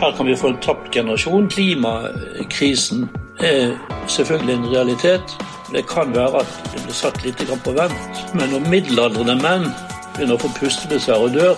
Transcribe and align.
Her 0.00 0.12
kan 0.16 0.26
vi 0.26 0.36
få 0.36 0.48
en 0.48 0.56
tapt 0.56 0.90
generasjon. 0.90 1.48
Klimakrisen 1.48 3.10
er 3.38 3.76
selvfølgelig 4.08 4.54
en 4.54 4.70
realitet. 4.76 5.36
Det 5.72 5.88
kan 5.88 6.14
være 6.14 6.40
at 6.40 6.62
det 6.72 6.80
blir 6.84 6.96
satt 6.96 7.24
litt 7.24 7.42
på 7.64 7.74
vent. 7.76 8.22
Men 8.34 8.48
når 8.48 8.70
middelaldrende 8.72 9.36
menn 9.42 9.66
begynner 10.14 10.38
å 10.38 10.40
få 10.40 10.48
pustebesvær 10.56 11.26
og 11.26 11.36
dør, 11.36 11.52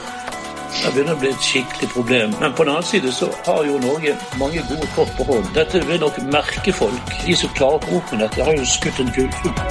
da 0.72 0.90
begynner 0.90 1.12
det 1.12 1.14
å 1.14 1.20
bli 1.22 1.30
et 1.30 1.46
skikkelig 1.46 1.90
problem. 1.94 2.34
Men 2.40 2.58
på 2.58 2.66
den 2.66 2.74
annen 2.74 2.90
side 2.90 3.14
så 3.14 3.30
har 3.46 3.62
jo 3.62 3.78
Norge 3.78 4.16
mange 4.42 4.66
gode 4.72 4.90
kort 4.96 5.14
på 5.16 5.30
hånd. 5.30 5.46
Dette 5.54 5.86
vil 5.86 6.02
nok 6.02 6.18
merke 6.34 6.74
folk. 6.74 7.16
De 7.22 7.38
som 7.38 7.54
klarer 7.54 7.86
med 8.10 8.26
dette, 8.26 8.42
har 8.42 8.58
jo 8.58 8.66
skutt 8.66 8.98
en 9.06 9.14
gullfugl. 9.14 9.64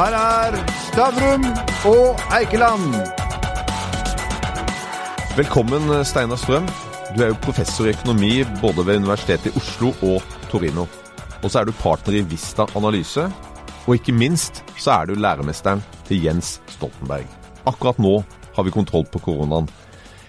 Her 0.00 0.20
er 0.24 0.60
Stavrum 0.88 1.48
og 1.92 2.28
Eikeland. 2.40 3.00
Velkommen, 5.36 6.04
Steinar 6.04 6.40
Strøm. 6.40 6.87
Du 7.18 7.24
er 7.24 7.32
jo 7.32 7.42
professor 7.42 7.88
i 7.88 7.90
økonomi 7.90 8.44
både 8.60 8.84
ved 8.86 9.00
Universitetet 9.00 9.50
i 9.50 9.58
Oslo 9.58 9.88
og 10.06 10.34
Torino. 10.52 10.84
Og 11.42 11.50
så 11.50 11.58
er 11.58 11.66
du 11.66 11.72
partner 11.74 12.14
i 12.14 12.20
Vista 12.30 12.62
Analyse. 12.78 13.24
Og 13.88 13.96
ikke 13.96 14.14
minst 14.14 14.60
så 14.78 15.00
er 15.00 15.08
du 15.10 15.18
læremesteren 15.18 15.82
til 16.06 16.22
Jens 16.22 16.52
Stoltenberg. 16.70 17.26
Akkurat 17.66 17.98
nå 17.98 18.20
har 18.54 18.62
vi 18.62 18.74
kontroll 18.76 19.08
på 19.10 19.18
koronaen. 19.24 19.66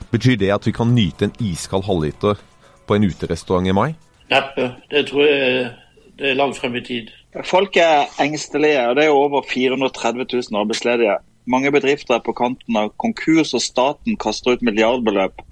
Betyr 0.09 0.39
det 0.41 0.49
at 0.55 0.65
vi 0.65 0.73
kan 0.73 0.95
nyte 0.95 1.29
en 1.29 1.35
iskald 1.51 1.85
halvliter 1.85 2.41
på 2.89 2.97
en 2.97 3.05
uterestaurant 3.05 3.69
i 3.69 3.77
mai? 3.77 3.93
Neppe. 4.33 4.71
Det 4.89 5.05
tror 5.11 5.29
jeg 5.29 5.69
det 6.17 6.31
er 6.31 6.41
langt 6.41 6.57
frem 6.57 6.81
i 6.81 6.85
tid. 6.89 7.13
Folk 7.45 7.77
er 7.77 8.09
engstelige, 8.17 8.87
og 8.89 8.97
det 8.97 9.05
er 9.05 9.13
over 9.13 9.45
430 9.45 10.25
000 10.25 10.61
arbeidsledige. 10.63 11.21
Mange 11.45 11.69
bedrifter 11.71 12.17
er 12.17 12.25
på 12.25 12.33
kanten 12.33 12.81
av 12.81 12.95
konkurs, 12.97 13.53
og 13.53 13.61
staten 13.61 14.17
kaster 14.17 14.57
ut 14.57 14.65
milliardbeløp. 14.65 15.45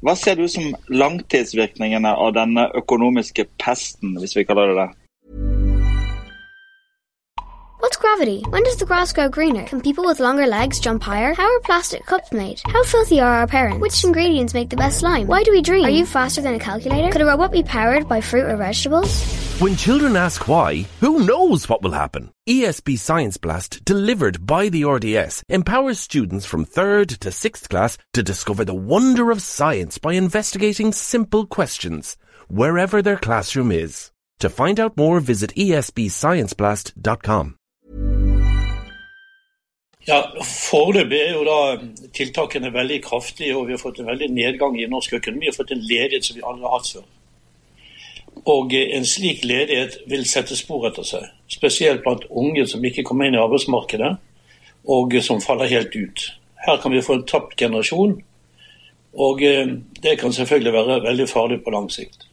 Hva 0.00 0.14
ser 0.16 0.38
du 0.40 0.46
som 0.48 0.70
langtidsvirkningene 0.88 2.14
av 2.24 2.32
denne 2.32 2.70
økonomiske 2.80 3.44
pesten, 3.60 4.14
hvis 4.22 4.36
vi 4.38 4.46
kaller 4.48 4.72
det 4.72 4.78
det? 4.78 4.99
What's 7.80 7.96
gravity? 7.96 8.42
When 8.42 8.62
does 8.62 8.76
the 8.76 8.84
grass 8.84 9.10
grow 9.10 9.30
greener? 9.30 9.64
Can 9.64 9.80
people 9.80 10.04
with 10.04 10.20
longer 10.20 10.46
legs 10.46 10.80
jump 10.80 11.02
higher? 11.02 11.32
How 11.32 11.50
are 11.50 11.60
plastic 11.60 12.04
cups 12.04 12.30
made? 12.30 12.60
How 12.66 12.84
filthy 12.84 13.20
are 13.20 13.36
our 13.36 13.46
parents? 13.46 13.80
Which 13.80 14.04
ingredients 14.04 14.52
make 14.52 14.68
the 14.68 14.76
best 14.76 14.98
slime? 14.98 15.26
Why 15.26 15.42
do 15.42 15.50
we 15.50 15.62
dream? 15.62 15.86
Are 15.86 15.90
you 15.90 16.04
faster 16.04 16.42
than 16.42 16.56
a 16.56 16.58
calculator? 16.58 17.10
Could 17.10 17.22
a 17.22 17.24
robot 17.24 17.52
be 17.52 17.62
powered 17.62 18.06
by 18.06 18.20
fruit 18.20 18.44
or 18.44 18.58
vegetables? 18.58 19.24
When 19.62 19.76
children 19.76 20.14
ask 20.14 20.46
why, 20.46 20.86
who 21.00 21.24
knows 21.24 21.70
what 21.70 21.80
will 21.80 21.92
happen? 21.92 22.30
ESB 22.46 22.98
Science 22.98 23.38
Blast, 23.38 23.82
delivered 23.86 24.44
by 24.44 24.68
the 24.68 24.84
RDS, 24.84 25.42
empowers 25.48 25.98
students 25.98 26.44
from 26.44 26.66
3rd 26.66 27.16
to 27.20 27.30
6th 27.30 27.70
class 27.70 27.96
to 28.12 28.22
discover 28.22 28.62
the 28.62 28.74
wonder 28.74 29.30
of 29.30 29.40
science 29.40 29.96
by 29.96 30.12
investigating 30.12 30.92
simple 30.92 31.46
questions, 31.46 32.18
wherever 32.48 33.00
their 33.00 33.16
classroom 33.16 33.72
is. 33.72 34.10
To 34.40 34.50
find 34.50 34.78
out 34.78 34.98
more, 34.98 35.20
visit 35.20 35.54
esbscienceblast.com. 35.54 37.56
Ja, 40.08 40.22
Foreløpig 40.44 41.18
er 41.20 41.34
jo 41.34 41.42
da 41.44 41.58
tiltakene 42.16 42.72
veldig 42.72 43.02
kraftige, 43.04 43.56
og 43.56 43.66
vi 43.68 43.76
har 43.76 43.82
fått 43.82 44.00
en 44.00 44.08
veldig 44.08 44.30
nedgang 44.32 44.78
i 44.80 44.88
norsk 44.88 45.18
økonomi. 45.20 45.50
Har 45.50 45.58
fått 45.58 45.74
en 45.74 45.84
ledighet 45.84 46.24
som 46.24 46.38
vi 46.38 46.44
aldri 46.46 46.64
har 46.64 46.76
hatt 46.78 46.92
før. 46.94 47.08
Og 48.48 48.72
en 48.72 49.04
slik 49.04 49.44
ledighet 49.44 49.98
vil 50.08 50.24
sette 50.28 50.56
spor 50.56 50.86
etter 50.88 51.04
seg. 51.04 51.26
Spesielt 51.52 52.02
blant 52.06 52.24
unge 52.30 52.64
som 52.70 52.84
ikke 52.84 53.04
kommer 53.04 53.28
inn 53.28 53.36
i 53.36 53.42
arbeidsmarkedet, 53.42 54.14
og 54.88 55.16
som 55.22 55.42
faller 55.44 55.68
helt 55.68 55.94
ut. 55.96 56.24
Her 56.64 56.80
kan 56.80 56.92
vi 56.94 57.04
få 57.04 57.18
en 57.18 57.26
tapt 57.28 57.56
generasjon, 57.60 58.16
og 59.20 59.42
det 60.02 60.16
kan 60.20 60.32
selvfølgelig 60.32 60.72
være 60.72 61.00
veldig 61.04 61.28
farlig 61.28 61.60
på 61.64 61.74
lang 61.74 61.90
sikt. 61.92 62.24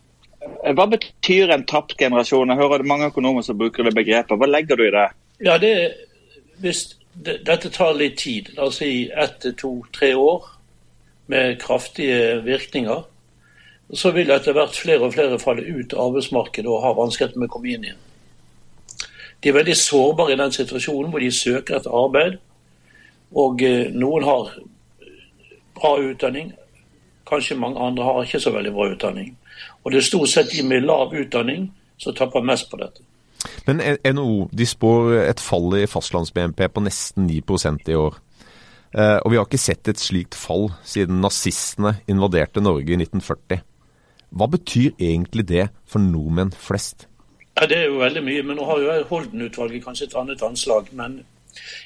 Hva 0.48 0.86
betyr 0.88 1.52
en 1.52 1.66
tapt 1.68 1.98
generasjon? 2.00 2.54
Jeg 2.54 2.62
hører 2.62 2.80
det 2.84 2.88
mange 2.88 3.10
økonomer 3.12 3.44
som 3.44 3.58
bruker 3.60 3.84
det 3.84 3.96
begrepet. 3.98 4.38
Hva 4.40 4.48
legger 4.48 4.80
du 4.80 4.86
i 4.86 4.94
det? 4.94 5.08
Ja, 5.44 5.58
det, 5.60 5.74
hvis 6.64 6.86
det, 6.94 6.97
Dette 7.18 7.70
tar 7.74 7.96
litt 7.98 8.20
tid, 8.22 8.52
la 8.56 8.68
oss 8.70 8.78
si 8.82 9.10
ett 9.10 9.46
to-tre 9.58 10.14
år 10.16 10.46
med 11.28 11.58
kraftige 11.62 12.42
virkninger 12.46 13.06
så 13.94 14.12
vil 14.12 14.32
etter 14.32 14.56
hvert 14.56 14.76
flere 14.76 15.08
og 15.08 15.14
flere 15.16 15.40
falle 15.40 15.64
ut 15.64 15.94
av 15.96 16.10
arbeidsmarkedet 16.10 16.68
og 16.68 16.84
ha 16.84 16.92
vanskeligheter 16.98 17.40
med 17.40 17.48
å 17.48 17.54
komme 17.54 17.72
inn 17.72 17.88
igjen. 17.88 18.04
De 19.40 19.50
er 19.50 19.56
veldig 19.56 19.76
sårbare 19.80 20.34
i 20.34 20.40
den 20.40 20.52
situasjonen 20.52 21.12
hvor 21.14 21.24
de 21.24 21.32
søker 21.32 21.78
etter 21.78 21.96
arbeid. 21.96 22.38
Og 23.38 23.62
noen 23.96 24.26
har 24.28 24.54
bra 25.78 25.94
utdanning, 26.02 26.52
kanskje 27.28 27.60
mange 27.60 27.80
andre 27.84 28.08
har 28.08 28.24
ikke 28.24 28.42
så 28.44 28.52
veldig 28.56 28.74
bra 28.76 28.90
utdanning. 28.92 29.36
Og 29.84 29.92
det 29.92 30.02
er 30.02 30.10
stort 30.10 30.32
sett 30.32 30.52
de 30.52 30.64
med 30.68 30.88
lav 30.88 31.14
utdanning 31.16 31.70
som 32.02 32.16
tapper 32.16 32.44
mest 32.44 32.70
på 32.72 32.80
dette. 32.82 33.04
Men 33.68 33.82
NHO 34.16 34.48
de 34.56 34.66
spår 34.66 35.14
et 35.28 35.44
fall 35.44 35.74
i 35.76 35.88
fastlands-BNP 35.92 36.70
på 36.72 36.84
nesten 36.86 37.28
9% 37.28 37.92
i 37.92 37.98
år. 38.00 38.16
Og 38.98 39.28
vi 39.30 39.38
har 39.38 39.44
ikke 39.44 39.60
sett 39.60 39.90
et 39.92 40.00
slikt 40.00 40.38
fall 40.40 40.70
siden 40.88 41.20
nazistene 41.22 41.98
invaderte 42.08 42.64
Norge 42.64 42.96
i 42.96 43.00
1940. 43.02 43.60
Hva 44.30 44.48
betyr 44.52 44.96
egentlig 45.00 45.48
det 45.48 45.68
for 45.88 46.00
nordmenn 46.00 46.52
flest? 46.52 47.08
Ja, 47.62 47.66
Det 47.66 47.78
er 47.78 47.86
jo 47.86 48.00
veldig 48.00 48.24
mye, 48.24 48.44
men 48.44 48.58
nå 48.58 48.66
har 48.66 48.80
jo 48.80 49.04
Holden-utvalget 49.10 49.84
kanskje 49.84 50.06
et 50.06 50.16
annet 50.16 50.42
anslag. 50.44 50.92
Men 50.92 51.24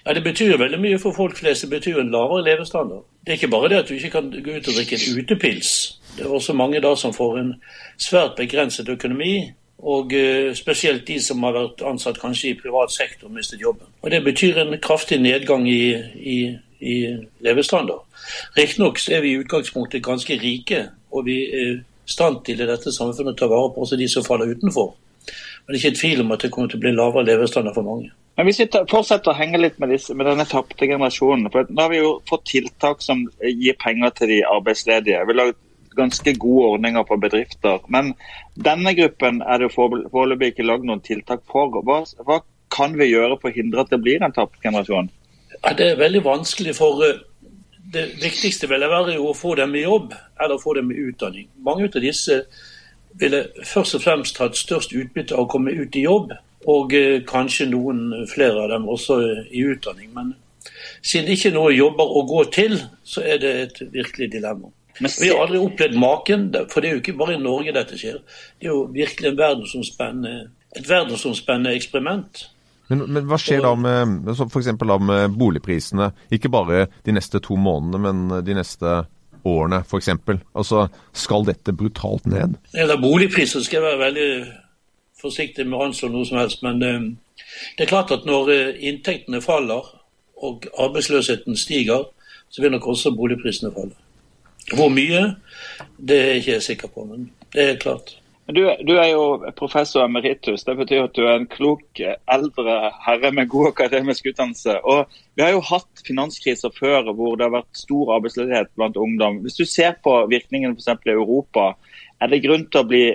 ja, 0.06 0.14
det 0.14 0.24
betyr 0.24 0.58
veldig 0.58 0.80
mye 0.80 1.00
for 1.00 1.16
folk 1.16 1.38
flest. 1.38 1.62
Det 1.62 1.70
betyr 1.70 2.00
en 2.02 2.12
lavere 2.12 2.44
levestandard. 2.44 3.06
Det 3.26 3.30
er 3.30 3.40
ikke 3.40 3.48
bare 3.48 3.70
det 3.70 3.78
at 3.78 3.90
du 3.90 3.94
ikke 3.94 4.10
kan 4.10 4.32
gå 4.32 4.58
ut 4.58 4.68
og 4.68 4.76
drikke 4.76 5.00
en 5.00 5.20
utepils. 5.20 6.00
Det 6.18 6.26
er 6.26 6.30
også 6.30 6.54
mange 6.54 6.82
da 6.82 6.96
som 6.96 7.14
får 7.14 7.38
en 7.40 7.54
svært 7.98 8.36
begrenset 8.38 8.90
økonomi. 8.90 9.54
Og 9.82 10.14
uh, 10.14 10.54
spesielt 10.54 11.08
de 11.08 11.18
som 11.24 11.44
har 11.44 11.56
vært 11.58 11.82
ansatt 11.90 12.20
kanskje 12.22 12.52
i 12.52 12.58
privat 12.60 12.94
sektor 12.94 13.32
mistet 13.34 13.62
jobben. 13.62 13.88
Og 14.02 14.12
Det 14.12 14.24
betyr 14.24 14.62
en 14.62 14.78
kraftig 14.82 15.22
nedgang 15.22 15.68
i, 15.70 15.96
i, 16.16 16.40
i 16.80 16.98
levestandard. 17.42 18.06
Riktignok 18.58 19.02
er 19.10 19.22
vi 19.22 19.34
i 19.34 19.40
utgangspunktet 19.42 20.04
ganske 20.06 20.38
rike, 20.42 20.88
og 21.12 21.26
vi 21.26 21.38
er 21.50 21.72
i 21.72 21.80
stand 22.06 22.44
til 22.46 22.62
i 22.62 22.68
dette 22.70 22.94
samfunnet 22.94 23.34
å 23.34 23.40
ta 23.40 23.50
vare 23.50 23.74
på 23.74 23.86
også 23.86 23.98
de 23.98 24.10
som 24.10 24.26
faller 24.26 24.54
utenfor. 24.54 24.94
Men 25.66 25.74
det 25.74 25.80
er 25.80 25.86
ikke 25.86 26.00
tvil 26.02 26.22
om 26.24 26.34
at 26.34 26.44
det 26.44 26.52
kommer 26.54 26.70
til 26.70 26.82
å 26.82 26.84
bli 26.86 26.94
lavere 26.96 27.28
levestandard 27.30 27.78
for 27.78 27.88
mange. 27.88 28.12
Men 28.38 28.48
Hvis 28.48 28.62
vi 28.62 28.68
fortsetter 28.90 29.34
å 29.34 29.38
henge 29.38 29.60
litt 29.60 29.78
med, 29.80 29.92
disse, 29.94 30.14
med 30.18 30.26
denne 30.26 30.48
tapte 30.50 30.88
generasjonen 30.88 31.52
for 31.54 31.68
Nå 31.70 31.84
har 31.84 31.92
vi 31.92 32.00
jo 32.00 32.14
fått 32.30 32.48
tiltak 32.50 33.04
som 33.04 33.26
gir 33.44 33.76
penger 33.82 34.14
til 34.18 34.32
de 34.32 34.40
arbeidsledige. 34.48 35.20
Vi 35.28 35.36
har 35.38 35.52
ganske 35.98 36.34
gode 36.40 36.68
ordninger 36.76 37.04
for 37.08 37.22
bedrifter. 37.22 37.80
Men 37.92 38.14
denne 38.56 38.94
gruppen 38.98 39.42
er 39.42 39.64
det 39.64 39.74
foreløpig 39.76 40.54
ikke 40.54 40.68
lagd 40.68 40.88
noen 40.88 41.04
tiltak 41.06 41.44
for. 41.52 41.82
Hva, 41.86 42.04
hva, 42.28 42.42
kan 42.72 42.96
vi 42.96 43.10
gjøre 43.12 43.36
for 43.42 43.52
å 43.52 43.56
hindre 43.56 43.84
at 43.84 43.92
det 43.92 44.00
blir 44.00 44.24
en 44.24 44.32
tapt 44.32 44.62
generasjon? 44.64 45.10
Ja, 45.58 45.74
det 45.76 45.90
er 45.92 46.00
veldig 46.00 46.24
vanskelig 46.24 46.78
for 46.78 47.02
det 47.92 48.06
viktigste 48.22 48.70
vil 48.72 48.86
være 48.88 49.18
å 49.20 49.34
få 49.36 49.56
dem 49.60 49.76
i 49.76 49.84
jobb 49.84 50.14
eller 50.40 50.62
få 50.62 50.78
dem 50.78 50.94
i 50.94 51.02
utdanning. 51.10 51.50
Mange 51.66 51.90
av 51.90 52.00
disse 52.00 52.46
ville 53.20 53.42
først 53.68 53.98
og 53.98 54.06
fremst 54.06 54.40
hatt 54.40 54.56
størst 54.56 54.96
utbytte 54.96 55.36
av 55.36 55.46
å 55.46 55.52
komme 55.52 55.74
ut 55.76 55.96
i 56.00 56.06
jobb, 56.06 56.32
og 56.72 56.94
kanskje 57.28 57.68
noen 57.72 58.28
flere 58.30 58.64
av 58.64 58.70
dem 58.72 58.88
også 58.90 59.18
i 59.50 59.66
utdanning. 59.74 60.12
Men 60.16 60.36
siden 61.02 61.28
det 61.28 61.36
ikke 61.36 61.50
er 61.52 61.58
noe 61.58 61.74
jobber 61.74 62.16
å 62.20 62.24
gå 62.30 62.44
til, 62.54 62.78
så 63.04 63.26
er 63.26 63.42
det 63.42 63.54
et 63.66 63.82
virkelig 63.92 64.30
dilemma. 64.38 64.70
Vi 65.00 65.30
har 65.30 65.44
aldri 65.44 65.62
opplevd 65.62 65.98
maken, 66.00 66.50
for 66.72 66.82
det 66.82 66.90
er 66.90 66.98
jo 66.98 67.04
ikke 67.04 67.18
bare 67.20 67.38
i 67.38 67.42
Norge 67.42 67.74
dette 67.76 68.00
skjer. 68.00 68.20
Det 68.60 68.68
er 68.68 68.74
jo 68.74 68.88
virkelig 68.94 69.36
verdensomspennende, 69.40 70.50
et 70.76 70.90
verdensomspennende 70.90 71.76
eksperiment. 71.78 72.44
Men, 72.92 73.06
men, 73.08 73.24
hva 73.30 73.38
skjer 73.40 73.64
da 73.64 73.72
med 73.80 74.28
f.eks. 74.36 74.74
med 75.08 75.38
boligprisene? 75.40 76.12
Ikke 76.36 76.52
bare 76.52 76.86
de 77.06 77.16
neste 77.16 77.40
to 77.44 77.56
månedene, 77.56 78.02
men 78.04 78.44
de 78.46 78.58
neste 78.58 78.98
årene 79.48 79.80
f.eks. 79.86 80.10
Altså, 80.54 80.88
skal 81.16 81.48
dette 81.48 81.74
brutalt 81.78 82.28
ned? 82.30 82.58
Gjelder 82.76 83.00
boligpriser 83.02 83.64
skal 83.64 83.80
jeg 83.80 83.88
være 83.88 84.04
veldig 84.06 84.30
forsiktig 85.22 85.66
med 85.68 85.78
å 85.78 85.88
anslå 85.88 86.12
noe 86.12 86.28
som 86.28 86.42
helst. 86.42 86.62
Men 86.66 86.84
uh, 86.84 87.48
det 87.78 87.86
er 87.86 87.94
klart 87.94 88.14
at 88.14 88.28
når 88.28 88.52
uh, 88.52 88.84
inntektene 88.92 89.42
faller 89.44 89.88
og 90.42 90.68
arbeidsløsheten 90.82 91.58
stiger, 91.60 92.08
så 92.52 92.64
vil 92.64 92.74
nok 92.74 92.88
også 92.92 93.14
boligprisene 93.16 93.72
falle. 93.76 93.96
Hvor 94.70 94.92
mye, 94.94 95.36
det 95.98 96.18
er 96.18 96.28
jeg 96.28 96.42
ikke 96.42 96.66
sikker 96.66 96.92
på, 96.94 97.06
men 97.10 97.30
det 97.54 97.70
er 97.70 97.80
klart. 97.82 98.16
Du, 98.52 98.62
du, 98.88 98.94
er 99.00 99.12
jo 99.14 99.52
professor 99.56 100.04
emeritus. 100.04 100.64
Det 100.68 100.74
betyr 100.76 101.06
at 101.06 101.16
du 101.16 101.22
er 101.24 101.38
en 101.38 101.48
klok, 101.48 102.02
eldre 102.02 102.78
herre 103.06 103.32
med 103.36 103.48
god 103.52 103.70
akademisk 103.72 104.28
utdannelse. 104.32 104.76
Og 104.84 105.12
Vi 105.36 105.44
har 105.44 105.54
jo 105.54 105.62
hatt 105.64 106.04
finanskriser 106.08 106.74
før 106.76 107.14
hvor 107.14 107.38
det 107.38 107.48
har 107.48 107.54
vært 107.54 107.80
stor 107.80 108.16
arbeidsledighet 108.18 108.74
blant 108.76 109.00
ungdom. 109.00 109.40
Hvis 109.46 109.60
du 109.62 109.66
ser 109.66 109.96
på 110.04 110.16
virkningen 110.32 110.76
f.eks. 110.76 110.90
i 111.06 111.14
Europa, 111.16 111.76
er 112.20 112.34
det 112.34 112.42
grunn 112.44 112.68
til 112.68 112.82
å 112.82 112.90
bli 112.90 113.06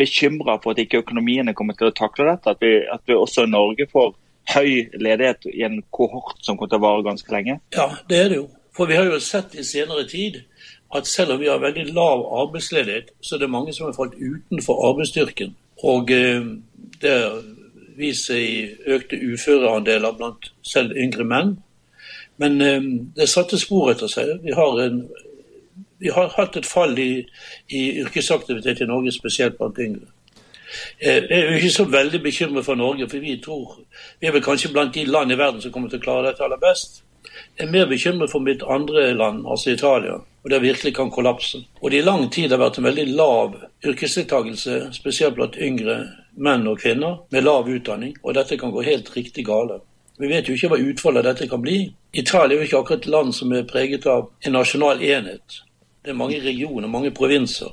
bekymra 0.00 0.56
for 0.62 0.72
at 0.72 0.80
ikke 0.82 1.02
økonomiene 1.04 1.54
kommer 1.56 1.76
til 1.76 1.90
å 1.90 1.96
takle 1.96 2.30
dette? 2.30 2.54
At 2.54 2.64
vi, 2.64 2.78
at 2.80 3.04
vi 3.06 3.18
også 3.18 3.44
i 3.44 3.52
Norge 3.52 3.88
får 3.90 4.14
høy 4.54 4.72
ledighet 4.96 5.50
i 5.52 5.66
en 5.66 5.80
kohort 5.92 6.40
som 6.46 6.56
kommer 6.56 6.72
til 6.72 6.80
å 6.80 6.86
vare 6.86 7.06
ganske 7.06 7.34
lenge? 7.34 7.60
Ja, 7.76 7.90
det 8.08 8.22
er 8.24 8.32
det 8.32 8.40
jo. 8.40 8.48
For 8.76 8.88
vi 8.88 8.96
har 8.96 9.10
jo 9.10 9.18
sett 9.20 9.54
i 9.58 9.66
senere 9.66 10.06
tid 10.08 10.40
at 10.96 11.06
selv 11.06 11.32
om 11.32 11.40
vi 11.40 11.48
har 11.48 11.58
veldig 11.58 11.92
lav 11.94 12.24
arbeidsledighet, 12.42 13.10
så 13.20 13.34
er 13.34 13.38
det 13.38 13.50
mange 13.50 13.72
som 13.72 13.86
har 13.86 13.92
falt 13.92 14.14
utenfor 14.18 14.88
arbeidsstyrken. 14.90 15.56
Og 15.82 16.10
eh, 16.10 16.46
det 17.02 17.16
viser 17.96 18.36
i 18.36 18.68
økte 18.86 19.16
uføreandeler 19.16 20.16
blant 20.16 20.52
selv 20.62 20.96
yngre 20.96 21.24
menn. 21.24 21.58
Men 22.42 22.60
eh, 22.60 22.80
det 23.16 23.28
satte 23.28 23.58
spor 23.58 23.92
etter 23.92 24.10
seg. 24.10 24.38
Vi 24.42 24.54
har, 24.56 24.80
en, 24.82 25.04
vi 25.98 26.10
har 26.14 26.32
hatt 26.36 26.56
et 26.56 26.66
fall 26.66 26.98
i, 26.98 27.12
i, 27.68 27.84
yrkesaktivitet 28.02 28.82
i 28.82 28.88
Norge, 28.90 29.12
spesielt 29.12 29.58
blant 29.58 29.78
yngre. 29.78 30.08
Eh, 30.98 31.22
jeg 31.22 31.38
er 31.38 31.50
jo 31.50 31.60
ikke 31.60 31.76
så 31.76 31.84
veldig 31.84 32.22
bekymret 32.22 32.66
for 32.66 32.74
Norge, 32.74 33.08
for 33.08 33.22
vi 33.22 33.36
tror 33.44 33.78
vi 34.20 34.26
er 34.26 34.34
vel 34.34 34.42
kanskje 34.42 34.72
blant 34.72 34.94
de 34.94 35.04
land 35.04 35.32
i 35.32 35.38
verden 35.38 35.62
som 35.62 35.72
kommer 35.72 35.92
til 35.92 36.02
å 36.02 36.06
klare 36.08 36.30
dette 36.30 36.44
aller 36.46 36.60
best. 36.62 37.04
Er 37.60 37.68
mer 37.68 37.86
bekymret 37.86 38.30
for 38.32 38.40
mitt 38.40 38.62
andre 38.64 39.10
land, 39.12 39.42
altså 39.44 39.74
Italia, 39.74 40.14
og 40.16 40.50
det 40.50 40.62
virkelig 40.62 40.94
kan 40.96 41.10
kollapse. 41.12 41.58
Og 41.82 41.90
det 41.90 41.98
i 42.00 42.06
lang 42.06 42.30
tid 42.32 42.54
har 42.54 42.62
vært 42.62 42.78
en 42.80 42.86
veldig 42.88 43.04
lav 43.18 43.58
yrkesdeltakelse, 43.84 44.78
spesielt 44.96 45.36
blant 45.36 45.58
yngre 45.60 45.98
menn 46.40 46.64
og 46.70 46.80
kvinner 46.80 47.18
med 47.30 47.44
lav 47.44 47.68
utdanning, 47.68 48.14
og 48.22 48.38
dette 48.38 48.56
kan 48.56 48.72
gå 48.72 48.86
helt 48.86 49.12
riktig 49.16 49.44
gale. 49.50 49.82
Vi 50.20 50.28
vet 50.28 50.48
jo 50.48 50.56
ikke 50.56 50.72
hva 50.72 50.80
utfallet 50.80 51.28
dette 51.28 51.48
kan 51.48 51.60
bli. 51.60 51.82
Italia 52.12 52.56
er 52.56 52.62
jo 52.62 52.68
ikke 52.68 52.80
akkurat 52.80 53.04
et 53.04 53.12
land 53.12 53.36
som 53.36 53.52
er 53.52 53.68
preget 53.68 54.08
av 54.08 54.30
en 54.44 54.56
nasjonal 54.56 55.04
enhet. 55.04 55.60
Det 56.00 56.12
er 56.12 56.16
mange 56.16 56.40
regioner, 56.40 56.88
mange 56.88 57.12
provinser. 57.12 57.72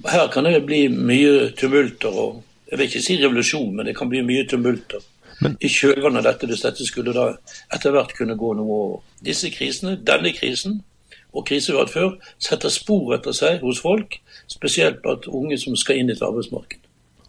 Og 0.00 0.10
Her 0.12 0.28
kan 0.32 0.48
det 0.48 0.64
bli 0.64 0.86
mye 0.88 1.50
tumulter, 1.60 2.08
og 2.12 2.42
jeg 2.70 2.78
vil 2.78 2.88
ikke 2.88 3.04
si 3.04 3.16
revolusjon, 3.20 3.74
men 3.76 3.88
det 3.88 3.96
kan 3.96 4.08
bli 4.08 4.24
mye 4.24 4.48
tumulter. 4.48 5.04
Men, 5.42 5.56
I 5.60 5.70
kjølvannet 5.72 6.22
av 6.22 6.26
dette, 6.28 6.48
hvis 6.50 6.62
dette 6.62 6.86
skulle 6.86 7.14
da 7.16 7.30
etter 7.74 7.94
hvert 7.94 8.14
kunne 8.16 8.36
gå 8.38 8.52
noe 8.58 8.78
over. 8.78 9.02
Disse 9.24 9.50
krisene, 9.54 9.96
denne 10.06 10.34
krisen, 10.36 10.80
og 11.34 11.46
kriser 11.48 11.74
vi 11.74 11.78
har 11.80 11.88
hatt 11.88 11.94
før, 11.94 12.16
setter 12.42 12.72
spor 12.72 13.14
etter 13.16 13.34
seg 13.34 13.64
hos 13.64 13.82
folk, 13.82 14.18
spesielt 14.50 15.02
blant 15.02 15.26
unge 15.26 15.58
som 15.58 15.76
skal 15.78 16.00
inn 16.00 16.12
i 16.12 16.14
et 16.14 16.22
arbeidsmarked. 16.22 16.80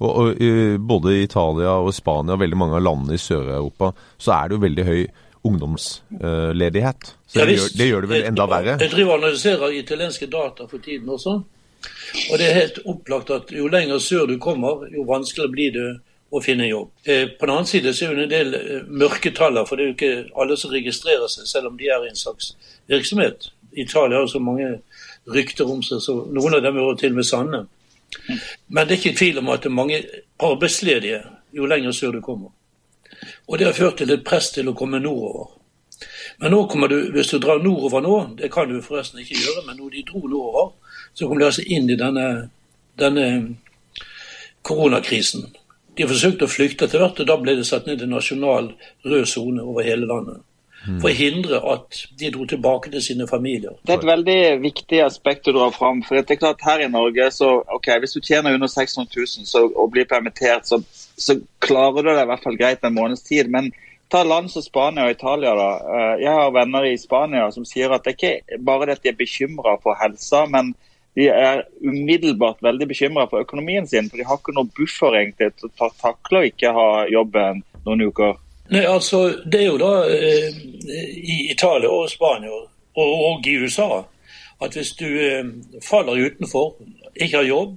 Og, 0.03 0.09
og 0.11 0.81
Både 0.87 1.15
i 1.15 1.23
Italia 1.23 1.77
og 1.79 1.93
Spania 1.95 2.35
og 2.35 2.41
veldig 2.41 2.57
mange 2.59 2.77
av 2.77 2.83
landene 2.83 3.15
i 3.15 3.21
Sør-Europa 3.21 3.93
så 4.19 4.35
er 4.35 4.49
det 4.49 4.57
jo 4.57 4.65
veldig 4.65 4.85
høy 4.89 5.01
ungdomsledighet. 5.45 7.11
Så 7.27 7.39
ja, 7.39 7.45
det, 7.45 7.57
gjør, 7.57 7.69
det, 7.77 7.87
gjør, 7.89 8.05
det 8.05 8.11
vel 8.11 8.29
enda 8.31 8.47
verre? 8.49 8.77
Jeg 8.81 8.91
driver 8.91 9.13
og 9.13 9.23
analyserer 9.23 9.77
italienske 9.77 10.29
data 10.31 10.65
for 10.69 10.83
tiden 10.83 11.11
også. 11.15 11.35
Og 12.31 12.39
det 12.41 12.47
er 12.49 12.59
helt 12.59 12.79
opplagt 12.89 13.31
at 13.33 13.51
jo 13.53 13.69
lenger 13.69 14.01
sør 14.01 14.25
du 14.29 14.39
kommer, 14.41 14.87
jo 14.93 15.05
vanskeligere 15.05 15.53
blir 15.53 15.75
det 15.75 15.89
å 16.35 16.41
finne 16.43 16.67
jobb. 16.67 16.91
Eh, 17.03 17.27
på 17.39 17.45
den 17.45 17.53
annen 17.53 17.69
side 17.69 17.93
så 17.95 18.09
er 18.09 18.17
det 18.17 18.25
en 18.25 18.33
del 18.33 18.57
eh, 18.59 18.87
mørketaller, 19.03 19.67
for 19.67 19.77
det 19.77 19.85
er 19.85 19.91
jo 19.91 19.95
ikke 19.95 20.41
alle 20.41 20.57
som 20.59 20.73
registrerer 20.73 21.31
seg, 21.31 21.47
selv 21.49 21.71
om 21.71 21.77
de 21.79 21.89
er 21.91 22.03
i 22.03 22.11
en 22.11 22.19
slags 22.19 22.53
virksomhet. 22.91 23.49
Italia 23.75 24.19
har 24.19 24.27
så 24.31 24.41
mange 24.43 24.69
rykter 25.31 25.71
om 25.71 25.81
seg, 25.83 26.01
så 26.03 26.17
noen 26.31 26.57
av 26.57 26.63
dem 26.65 26.79
er 26.79 26.99
til 26.99 27.15
og 27.15 27.21
med 27.21 27.27
sanne. 27.27 27.65
Men 28.67 28.87
det 28.87 28.95
er 28.95 29.01
ikke 29.01 29.17
tvil 29.19 29.41
om 29.41 29.51
at 29.51 29.63
det 29.63 29.71
er 29.71 29.79
mange 29.79 30.03
arbeidsledige 30.43 31.23
jo 31.55 31.67
lenger 31.69 31.95
sør 31.95 32.15
du 32.15 32.21
kommer. 32.23 32.53
Og 33.47 33.59
det 33.59 33.67
har 33.67 33.77
ført 33.77 33.97
til 33.97 34.11
et 34.11 34.25
press 34.27 34.51
til 34.55 34.69
å 34.69 34.75
komme 34.77 34.99
nordover. 34.99 35.53
Men 36.39 36.51
nå 36.51 36.65
kommer 36.67 36.91
du, 36.91 36.97
hvis 37.15 37.31
du 37.31 37.37
drar 37.39 37.61
nordover 37.63 38.03
nå, 38.03 38.15
det 38.39 38.51
kan 38.51 38.69
du 38.69 38.81
forresten 38.83 39.21
ikke 39.23 39.39
gjøre, 39.39 39.63
men 39.67 39.77
når 39.79 39.93
de 39.93 40.07
dro 40.09 40.23
nordover, 40.25 40.73
så 41.13 41.27
kom 41.27 41.39
de 41.39 41.47
altså 41.47 41.63
inn 41.63 41.87
i 41.89 41.99
denne, 41.99 42.25
denne 42.99 43.27
koronakrisen. 44.65 45.47
De 45.95 46.07
forsøkte 46.09 46.47
å 46.47 46.51
flykte 46.51 46.89
etter 46.89 47.01
hvert, 47.01 47.21
og 47.21 47.29
da 47.29 47.37
ble 47.39 47.55
det 47.59 47.67
satt 47.67 47.87
ned 47.87 48.03
en 48.03 48.13
nasjonal 48.15 48.73
rød 49.05 49.25
sone 49.31 49.63
over 49.63 49.85
hele 49.87 50.09
landet. 50.09 50.43
Mm. 50.85 50.99
For 51.01 51.09
å 51.09 51.17
hindre 51.17 51.59
at 51.71 52.01
de 52.19 52.29
dro 52.33 52.45
tilbake 52.49 52.91
til 52.93 53.01
sine 53.01 53.25
familier. 53.29 53.73
Det 53.81 53.95
er 53.95 54.01
et 54.03 54.09
veldig 54.09 54.41
viktig 54.61 54.99
aspekt 55.01 55.49
å 55.49 55.55
dra 55.55 55.71
fram. 55.73 56.03
For 56.05 56.19
det 56.19 56.35
er 56.35 56.41
klart 56.41 56.65
Her 56.65 56.83
i 56.85 56.91
Norge, 56.91 57.29
så 57.33 57.55
ok, 57.77 57.89
hvis 58.03 58.13
du 58.13 58.21
tjener 58.21 58.53
under 58.53 58.69
600 58.69 59.09
000 59.15 59.49
så, 59.49 59.63
og 59.65 59.89
blir 59.95 60.05
permittert, 60.09 60.69
så, 60.69 60.81
så, 61.17 61.39
klarer 61.65 62.05
du 62.05 62.11
det 62.11 62.21
i 62.21 62.29
hvert 62.29 62.45
fall 62.45 62.59
greit 62.59 62.85
en 62.85 62.93
måneds 62.93 63.25
tid. 63.25 63.49
Men 63.49 63.71
ta 64.13 64.21
land 64.23 64.51
som 64.53 64.61
Spania 64.61 65.07
og 65.07 65.15
Italia. 65.15 65.55
da. 65.57 65.71
Eh, 65.97 66.11
jeg 66.27 66.37
har 66.37 66.53
venner 66.53 66.85
i 66.85 66.97
Spania 67.01 67.49
som 67.55 67.65
sier 67.65 67.95
at 67.95 68.05
det 68.05 68.13
er 68.13 68.19
ikke 68.19 68.61
bare 68.67 68.85
det 68.91 68.99
at 68.99 69.07
de 69.07 69.13
er 69.15 69.23
bekymra 69.23 69.79
for 69.81 69.97
helsa, 69.97 70.45
men 70.45 70.75
de 71.15 71.27
er 71.31 71.63
umiddelbart 71.79 72.63
veldig 72.63 72.87
bekymra 72.87 73.27
for 73.31 73.45
økonomien 73.45 73.87
sin. 73.87 74.09
For 74.09 74.19
de 74.19 74.25
har 74.27 74.39
ikke 74.39 74.55
noe 74.55 74.71
buffer 74.75 75.15
egentlig 75.21 75.53
til 75.55 75.71
å 75.71 75.91
takle 76.01 76.41
å 76.41 76.49
ikke 76.49 76.73
ha 76.75 76.89
jobben 77.11 77.63
noen 77.85 78.03
uker. 78.09 78.35
Nei, 78.73 78.83
altså, 78.89 79.29
Det 79.45 79.61
er 79.61 79.69
jo 79.69 79.77
da 79.77 79.93
eh, 80.09 80.57
i 81.15 81.37
Italia 81.51 81.91
og 81.91 82.09
Spania 82.09 82.51
og, 82.51 82.67
og, 82.97 83.47
i 83.47 83.57
USA 83.61 84.03
at 84.63 84.75
hvis 84.75 84.93
du 84.97 85.05
eh, 85.05 85.47
faller 85.83 86.25
utenfor, 86.25 86.75
ikke 87.15 87.37
har 87.37 87.47
jobb, 87.47 87.75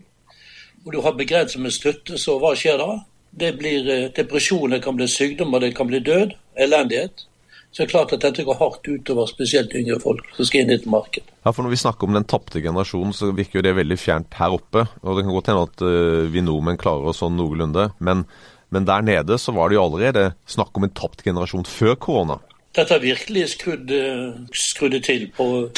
og 0.87 0.93
du 0.95 1.01
har 1.03 1.17
begrenset 1.19 1.61
med 1.61 1.75
støtte, 1.75 2.19
så 2.19 2.39
hva 2.39 2.55
skjer 2.57 2.79
da? 2.81 3.01
Det 3.39 3.53
blir 3.59 3.91
eh, 3.91 4.11
depresjon, 4.17 4.71
det 4.71 4.83
kan 4.83 4.97
bli 4.97 5.09
sykdom, 5.11 5.55
og 5.55 5.61
det 5.61 5.75
kan 5.77 5.91
bli 5.91 6.01
død. 6.01 6.37
Elendighet. 6.59 7.27
Så 7.73 7.83
det 7.83 7.89
er 7.89 7.93
klart 7.93 8.13
at 8.17 8.23
dette 8.25 8.45
går 8.47 8.57
hardt 8.59 8.89
utover 8.89 9.29
spesielt 9.29 9.75
yngre 9.77 9.99
folk 10.01 10.25
som 10.37 10.49
skal 10.49 10.65
inn 10.65 10.73
i 10.73 10.79
et 10.79 10.87
marked. 10.89 11.27
Ja, 11.45 11.53
for 11.53 11.63
Når 11.63 11.75
vi 11.75 11.81
snakker 11.85 12.09
om 12.09 12.17
den 12.17 12.27
tapte 12.29 12.63
generasjonen, 12.65 13.13
så 13.15 13.29
virker 13.37 13.61
jo 13.61 13.67
det 13.67 13.77
veldig 13.77 13.99
fjernt 14.01 14.39
her 14.41 14.57
oppe. 14.57 14.87
Og 15.05 15.19
det 15.19 15.27
kan 15.27 15.37
godt 15.37 15.51
hende 15.53 15.67
at 15.69 15.85
uh, 15.85 16.29
vi 16.33 16.45
nordmenn 16.45 16.81
klarer 16.81 17.11
oss 17.13 17.21
sånn 17.23 17.37
noenlunde. 17.39 17.91
Men 18.01 18.25
men 18.71 18.85
der 18.85 19.01
nede 19.01 19.39
så 19.39 19.53
var 19.53 19.69
det 19.69 19.79
jo 19.79 19.85
allerede 19.85 20.33
snakk 20.47 20.77
om 20.77 20.85
en 20.85 20.93
tapt 20.93 21.25
generasjon 21.25 21.65
før 21.69 21.95
korona. 21.97 22.39
Dette 22.77 22.95
har 22.95 23.01
virkelig 23.01 23.49
skrudd, 23.55 23.91
eh, 23.91 24.35
skrudd 24.53 25.03
til 25.05 25.31
på 25.37 25.71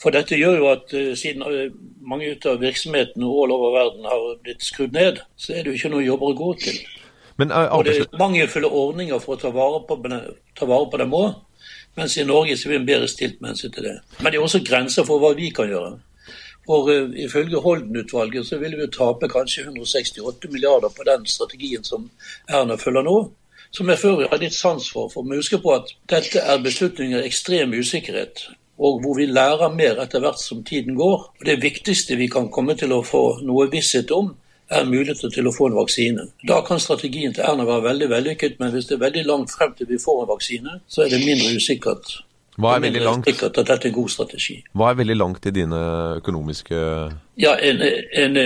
For 0.00 0.10
dette 0.10 0.32
gjør 0.32 0.54
jo 0.56 0.68
at 0.70 0.92
uh, 0.96 1.10
siden 1.12 1.42
mange 2.00 2.30
av 2.48 2.62
virksomhetene 2.62 3.26
all 3.28 3.50
over 3.52 3.74
verden 3.74 4.06
har 4.08 4.22
blitt 4.40 4.62
skrudd 4.64 4.94
ned, 4.96 5.18
så 5.36 5.52
er 5.52 5.60
det 5.60 5.74
jo 5.74 5.76
ikke 5.76 5.90
noen 5.92 6.06
jobber 6.06 6.30
å 6.30 6.36
gå 6.38 6.48
til. 6.62 6.78
Men, 7.36 7.52
uh, 7.52 7.68
og 7.76 7.84
det 7.86 7.96
er 7.98 8.18
mangelfulle 8.18 8.68
ordninger 8.68 9.22
for 9.22 9.36
å 9.36 9.40
ta 9.40 9.52
vare 9.54 9.82
på, 9.88 9.98
ta 10.58 10.68
vare 10.68 10.90
på 10.90 11.00
dem 11.00 11.16
òg. 11.16 11.32
Mens 11.98 12.16
i 12.16 12.24
Norge 12.24 12.56
så 12.56 12.70
blir 12.70 12.80
vi 12.80 12.92
bedre 12.92 13.08
stilt 13.10 13.40
med 13.40 13.52
hensyn 13.52 13.72
til 13.74 13.88
det. 13.88 13.96
Men 14.20 14.30
det 14.30 14.38
er 14.38 14.46
også 14.46 14.62
grenser 14.66 15.06
for 15.08 15.22
hva 15.22 15.32
vi 15.38 15.50
kan 15.54 15.70
gjøre. 15.70 15.96
For 16.68 16.90
uh, 16.90 17.10
ifølge 17.24 17.62
Holden-utvalget 17.64 18.46
så 18.46 18.60
vil 18.62 18.76
vi 18.78 18.88
tape 18.94 19.28
kanskje 19.28 19.66
168 19.66 20.52
milliarder 20.52 20.92
på 20.96 21.06
den 21.08 21.26
strategien 21.26 21.84
som 21.84 22.10
Erna 22.48 22.78
følger 22.80 23.06
nå. 23.06 23.18
Som 23.70 23.90
jeg 23.90 24.00
før 24.02 24.24
har 24.26 24.40
litt 24.42 24.54
sans 24.54 24.86
for. 24.90 25.10
For 25.12 25.26
vi 25.26 25.38
husker 25.38 25.62
på 25.62 25.74
at 25.76 25.92
dette 26.10 26.42
er 26.42 26.62
beslutninger 26.62 27.20
i 27.20 27.28
ekstrem 27.28 27.74
usikkerhet. 27.78 28.48
Og 28.80 29.02
hvor 29.04 29.14
vi 29.18 29.28
lærer 29.30 29.74
mer 29.74 30.00
etter 30.02 30.22
hvert 30.24 30.40
som 30.42 30.64
tiden 30.66 30.96
går. 30.98 31.26
Og 31.38 31.46
Det 31.46 31.60
viktigste 31.62 32.16
vi 32.18 32.26
kan 32.28 32.50
komme 32.50 32.74
til 32.74 32.92
å 32.92 33.04
få 33.06 33.40
noe 33.46 33.68
visshet 33.70 34.10
om, 34.10 34.32
er 34.70 34.86
muligheter 34.86 35.32
til 35.34 35.48
å 35.50 35.52
få 35.54 35.68
en 35.70 35.78
vaksine. 35.78 36.26
Da 36.48 36.60
kan 36.66 36.80
strategien 36.82 37.34
til 37.34 37.44
Erna 37.46 37.66
være 37.66 37.88
veldig 37.88 38.10
vellykket, 38.10 38.58
men 38.62 38.72
hvis 38.74 38.86
det 38.88 38.98
er 38.98 39.06
veldig 39.06 39.24
langt 39.26 39.54
frem 39.54 39.74
til 39.76 39.88
vi 39.90 39.98
får 39.98 40.24
en 40.24 40.30
vaksine, 40.30 40.80
så 40.88 41.04
er 41.04 41.14
det 41.14 41.24
mindre 41.24 41.54
usikkert 41.56 42.20
hva 42.60 42.76
er 42.76 42.84
veldig 42.84 43.02
langt? 43.04 43.28
Sikkert 43.28 43.58
at 43.58 43.68
dette 43.70 43.88
er 43.88 43.92
en 43.92 43.96
god 43.96 44.12
strategi. 44.12 44.56
Hva 44.76 44.90
er 44.90 44.96
veldig 45.00 45.16
langt 45.16 45.46
i 45.46 45.52
dine 45.54 45.82
økonomiske 46.20 46.80
Ja, 47.40 47.54
En, 47.56 47.80
en, 47.80 48.40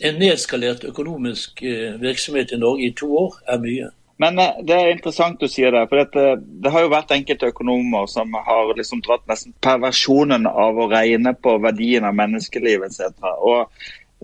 en 0.00 0.20
nedskalert 0.20 0.86
økonomisk 0.88 1.62
eh, 1.62 1.98
virksomhet 2.00 2.52
i 2.52 2.60
Norge 2.60 2.86
i 2.86 2.94
to 2.96 3.10
år 3.26 3.36
er 3.46 3.60
mye. 3.60 3.90
Men 4.22 4.38
eh, 4.38 4.60
det 4.66 4.76
er 4.76 4.92
interessant 4.92 5.40
du 5.40 5.48
sier 5.50 5.74
det. 5.74 5.84
for 5.90 6.00
Det, 6.00 6.28
det 6.64 6.72
har 6.72 6.86
jo 6.86 6.92
vært 6.94 7.14
enkelte 7.16 7.50
økonomer 7.52 8.06
som 8.10 8.32
har 8.34 8.72
liksom 8.78 9.02
dratt 9.04 9.26
nesten 9.30 9.56
perversjonen 9.64 10.46
av 10.48 10.78
å 10.78 10.88
regne 10.92 11.34
på 11.34 11.58
verdien 11.62 12.06
av 12.08 12.16
menneskelivet 12.18 12.94
etc. 12.94 13.34
Og 13.42 13.68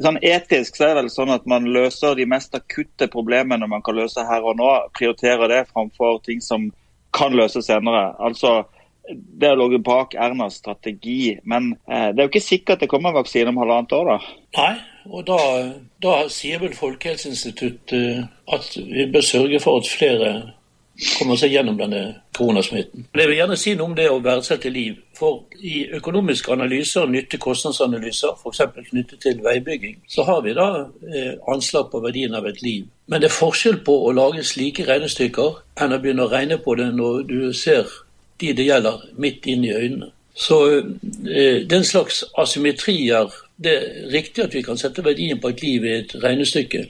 sånn 0.05 0.21
Etisk 0.25 0.79
så 0.79 0.89
er 0.89 0.95
det 0.95 1.03
vel 1.03 1.13
sånn 1.13 1.35
at 1.35 1.47
man 1.51 1.69
løser 1.75 2.17
de 2.19 2.27
mest 2.29 2.55
akutte 2.57 3.09
problemene 3.13 3.69
man 3.71 3.85
kan 3.85 3.99
løse 3.99 4.25
her 4.27 4.47
og 4.47 4.59
nå. 4.61 4.71
Prioriterer 4.99 5.51
det 5.51 5.63
framfor 5.73 6.21
ting 6.27 6.43
som 6.45 6.71
kan 7.17 7.35
løses 7.37 7.67
senere. 7.71 8.13
Altså 8.23 8.63
det 9.15 9.55
ligget 9.57 9.85
bak 9.85 10.15
Ernas 10.15 10.59
strategi. 10.61 11.39
Men 11.43 11.73
eh, 11.91 12.11
det 12.13 12.21
er 12.21 12.27
jo 12.27 12.33
ikke 12.33 12.45
sikkert 12.45 12.81
det 12.81 12.91
kommer 12.93 13.17
vaksine 13.17 13.53
om 13.53 13.61
halvannet 13.63 13.95
år, 13.97 14.13
da. 14.13 14.19
Nei, 14.59 14.75
og 15.09 15.25
da, 15.29 15.39
da 16.05 16.15
sier 16.33 16.61
vel 16.63 16.77
Folkehelseinstituttet 16.77 18.29
at 18.53 18.71
vi 18.77 19.09
bør 19.13 19.25
sørge 19.25 19.61
for 19.65 19.81
at 19.81 19.89
flere 19.89 20.33
kommer 21.19 21.39
seg 21.39 21.53
gjennom 21.55 21.77
denne 21.79 22.01
koronasmitten. 22.35 23.07
Jeg 23.15 23.31
vil 23.31 23.39
gjerne 23.39 23.59
si 23.59 23.75
noe 23.79 23.91
om 23.91 23.95
det 23.95 24.09
å 24.11 24.19
verdsette 24.23 24.71
liv. 24.73 24.97
For 25.19 25.45
i 25.63 25.85
økonomiske 25.99 26.53
analyser, 26.55 27.07
nytte-kostnadsanalyser, 27.11 28.35
f.eks. 28.39 28.65
knyttet 28.91 29.23
til 29.23 29.41
veibygging, 29.45 30.01
så 30.11 30.27
har 30.27 30.43
vi 30.47 30.57
da 30.59 30.69
eh, 31.07 31.33
anslag 31.51 31.91
på 31.93 32.03
verdien 32.03 32.35
av 32.35 32.47
et 32.51 32.63
liv. 32.63 32.87
Men 33.07 33.23
det 33.23 33.31
er 33.31 33.39
forskjell 33.39 33.81
på 33.87 33.95
å 34.09 34.13
lage 34.15 34.45
slike 34.47 34.87
regnestykker 34.89 35.63
enn 35.79 35.95
å 35.95 36.03
begynne 36.03 36.27
å 36.27 36.33
regne 36.33 36.59
på 36.63 36.75
det 36.79 36.91
når 36.99 37.25
du 37.31 37.41
ser 37.57 37.87
de 38.39 38.53
det 38.55 38.69
gjelder, 38.69 39.03
midt 39.19 39.47
inn 39.51 39.67
i 39.67 39.75
øynene. 39.75 40.13
Så 40.39 40.59
eh, 40.79 41.67
den 41.67 41.85
slags 41.85 42.25
asymmetrier 42.39 43.33
Det 43.59 43.73
er 43.75 44.11
riktig 44.13 44.45
at 44.45 44.55
vi 44.55 44.61
kan 44.63 44.79
sette 44.79 45.03
verdien 45.03 45.41
på 45.43 45.51
et 45.51 45.63
liv 45.63 45.83
i 45.85 45.97
et 45.97 46.13
regnestykke, 46.23 46.85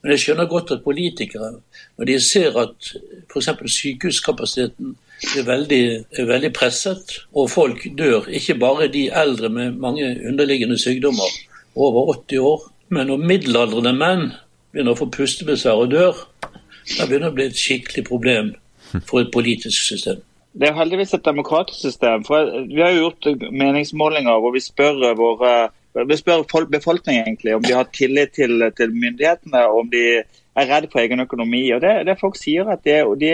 men 0.00 0.12
jeg 0.14 0.22
skjønner 0.22 0.48
godt 0.48 0.70
at 0.72 0.84
politikere, 0.84 1.50
når 1.98 2.08
de 2.10 2.20
ser 2.20 2.56
at 2.60 2.92
f.eks. 3.32 3.48
sykehuskapasiteten 3.72 4.96
er 5.38 5.46
veldig, 5.46 5.82
er 6.18 6.28
veldig 6.28 6.52
presset, 6.52 7.18
og 7.32 7.50
folk 7.50 7.86
dør. 7.98 8.28
Ikke 8.28 8.58
bare 8.60 8.88
de 8.92 9.08
eldre 9.08 9.48
med 9.48 9.78
mange 9.80 10.04
underliggende 10.28 10.78
sykdommer 10.78 11.30
over 11.74 12.12
80 12.16 12.38
år, 12.38 12.68
men 12.88 13.06
når 13.06 13.24
middelaldrende 13.32 13.94
menn 13.96 14.28
begynner 14.72 14.92
å 14.92 15.00
få 15.00 15.08
pustebesvær 15.16 15.82
og 15.86 15.90
dør, 15.94 16.22
da 16.42 17.06
begynner 17.06 17.30
det 17.30 17.32
å 17.32 17.36
bli 17.38 17.48
et 17.50 17.60
skikkelig 17.60 18.04
problem 18.06 18.52
for 19.08 19.22
et 19.22 19.32
politisk 19.34 19.88
system. 19.88 20.20
Det 20.56 20.70
er 20.70 20.76
heldigvis 20.76 21.12
et 21.14 21.24
demokratisk 21.24 21.80
system. 21.80 22.24
for 22.24 22.48
Vi 22.68 22.80
har 22.80 22.94
jo 22.94 23.08
gjort 23.08 23.50
meningsmålinger 23.52 24.40
hvor 24.40 24.54
vi 24.54 24.62
spør, 24.64 25.14
våre, 25.16 25.68
vi 26.04 26.16
spør 26.16 26.66
befolkningen 26.70 27.24
egentlig 27.24 27.54
om 27.56 27.62
de 27.64 27.72
har 27.72 27.88
tillit 27.92 28.34
til, 28.36 28.72
til 28.76 28.92
myndighetene, 28.92 29.62
om 29.68 29.90
de 29.90 30.02
er 30.56 30.68
redd 30.70 30.88
for 30.92 31.00
egen 31.00 31.20
økonomi. 31.20 31.62
Og 31.72 31.80
det, 31.80 32.06
det 32.08 32.18
folk 32.20 32.36
sier 32.36 32.68
at 32.72 32.84
de, 32.84 32.98
de, 33.20 33.30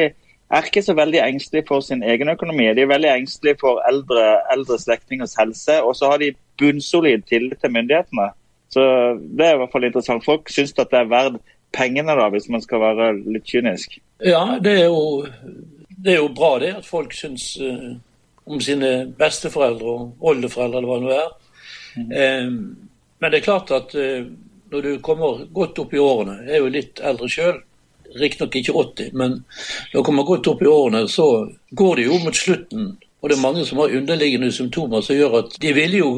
er 0.52 0.68
ikke 0.68 0.82
så 0.84 0.94
veldig 0.94 1.22
engstelige 1.24 1.64
for 1.68 1.80
sin 1.80 2.02
egen 2.02 2.28
økonomi. 2.28 2.68
De 2.76 2.84
er 2.84 2.90
veldig 2.90 3.10
engstelige 3.14 3.56
for 3.60 3.80
eldre, 3.88 4.36
eldre 4.52 4.78
slektningers 4.78 5.34
helse, 5.40 5.78
og 5.82 5.96
så 5.96 6.12
har 6.12 6.20
de 6.20 6.34
bunnsolid 6.60 7.24
tillit 7.28 7.58
til 7.60 7.72
myndighetene. 7.72 8.28
Så 8.72 8.82
Det 9.38 9.46
er 9.46 9.54
i 9.54 9.58
hvert 9.60 9.72
fall 9.72 9.84
interessant. 9.84 10.24
Folk 10.24 10.50
syns 10.50 10.74
at 10.78 10.90
det 10.90 10.98
er 10.98 11.08
verdt 11.08 11.40
pengene, 11.72 12.12
da, 12.16 12.28
hvis 12.28 12.48
man 12.48 12.62
skal 12.62 12.80
være 12.80 13.12
litt 13.32 13.48
kynisk. 13.48 13.98
Ja, 14.24 14.58
det 14.64 14.72
er 14.80 14.84
jo, 14.84 15.26
det 16.04 16.14
er 16.14 16.20
jo 16.20 16.32
bra 16.36 16.58
det, 16.60 16.74
at 16.82 16.88
folk 16.88 17.14
syns 17.16 17.56
uh, 17.60 17.96
om 18.46 18.60
sine 18.60 19.12
besteforeldre 19.18 19.94
og 19.96 20.28
oldeforeldre, 20.32 20.78
eller 20.78 20.90
hva 20.90 20.98
det 21.00 21.08
nå 21.08 21.14
er. 21.16 21.30
Mm. 21.96 22.08
Um, 22.12 22.56
men 23.20 23.32
det 23.32 23.40
er 23.40 23.46
klart 23.46 23.70
at 23.74 23.94
uh, 23.94 24.24
når 24.72 24.86
du 24.86 24.90
kommer 25.04 25.44
godt 25.52 25.78
opp 25.82 25.94
i 25.94 26.00
årene, 26.00 26.40
jeg 26.46 26.56
er 26.56 26.64
jo 26.64 26.72
litt 26.72 27.02
eldre 27.04 27.28
sjøl, 27.30 27.60
riktignok 28.20 28.56
ikke 28.60 28.74
80, 28.76 29.12
men 29.16 29.38
når 29.92 29.98
du 29.98 30.04
kommer 30.06 30.28
godt 30.28 30.48
opp 30.52 30.62
i 30.62 30.70
årene, 30.70 31.06
så 31.08 31.26
går 31.70 32.00
det 32.00 32.06
jo 32.08 32.20
mot 32.24 32.36
slutten. 32.36 32.94
Og 33.22 33.30
det 33.30 33.36
er 33.36 33.42
mange 33.42 33.64
som 33.66 33.78
har 33.78 33.94
underliggende 33.94 34.50
symptomer 34.52 35.04
som 35.04 35.16
gjør 35.16 35.38
at 35.44 35.54
de 35.62 35.70
ville 35.76 36.00
jo 36.00 36.10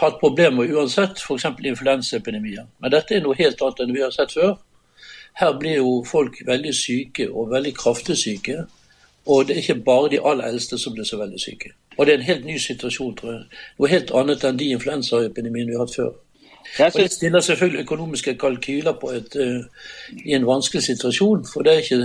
hatt 0.00 0.16
problemer 0.20 0.70
uansett, 0.72 1.20
f.eks. 1.20 1.44
influensaepidemier. 1.44 2.64
Men 2.80 2.94
dette 2.94 3.16
er 3.16 3.24
noe 3.24 3.36
helt 3.38 3.60
annet 3.62 3.84
enn 3.84 3.94
vi 3.94 4.04
har 4.04 4.14
sett 4.14 4.32
før. 4.36 4.56
Her 5.38 5.54
blir 5.60 5.78
jo 5.78 5.90
folk 6.08 6.40
veldig 6.46 6.72
syke, 6.74 7.28
og 7.30 7.52
veldig 7.52 7.74
kraftig 7.76 8.16
syke. 8.18 8.64
Og 9.28 9.48
det 9.48 9.56
er 9.56 9.60
ikke 9.60 9.82
bare 9.84 10.08
de 10.14 10.20
aller 10.24 10.44
eldste 10.48 10.78
som 10.80 10.94
blir 10.96 11.04
så 11.04 11.18
veldig 11.20 11.40
syke. 11.40 11.74
Og 11.98 12.06
det 12.06 12.14
er 12.14 12.18
en 12.18 12.30
helt 12.30 12.46
ny 12.46 12.56
situasjon, 12.58 13.14
tror 13.16 13.32
jeg. 13.32 13.42
Noe 13.78 13.90
helt 13.92 14.10
annet 14.16 14.44
enn 14.48 14.58
de 14.60 14.70
influensaepidemiene 14.76 15.72
vi 15.72 15.76
har 15.76 15.84
hatt 15.84 15.96
før. 15.96 16.14
Og 16.78 16.92
Det 16.96 17.12
stiller 17.12 17.40
selvfølgelig 17.40 17.80
økonomiske 17.80 18.34
kalkyler 18.34 18.92
på 19.00 19.10
et, 19.10 19.36
uh, 19.36 19.64
i 20.24 20.34
en 20.34 20.46
vanskelig 20.46 20.82
situasjon. 20.82 21.46
For 21.52 21.62
det 21.62 21.72
er, 21.72 21.78
ikke, 21.78 21.96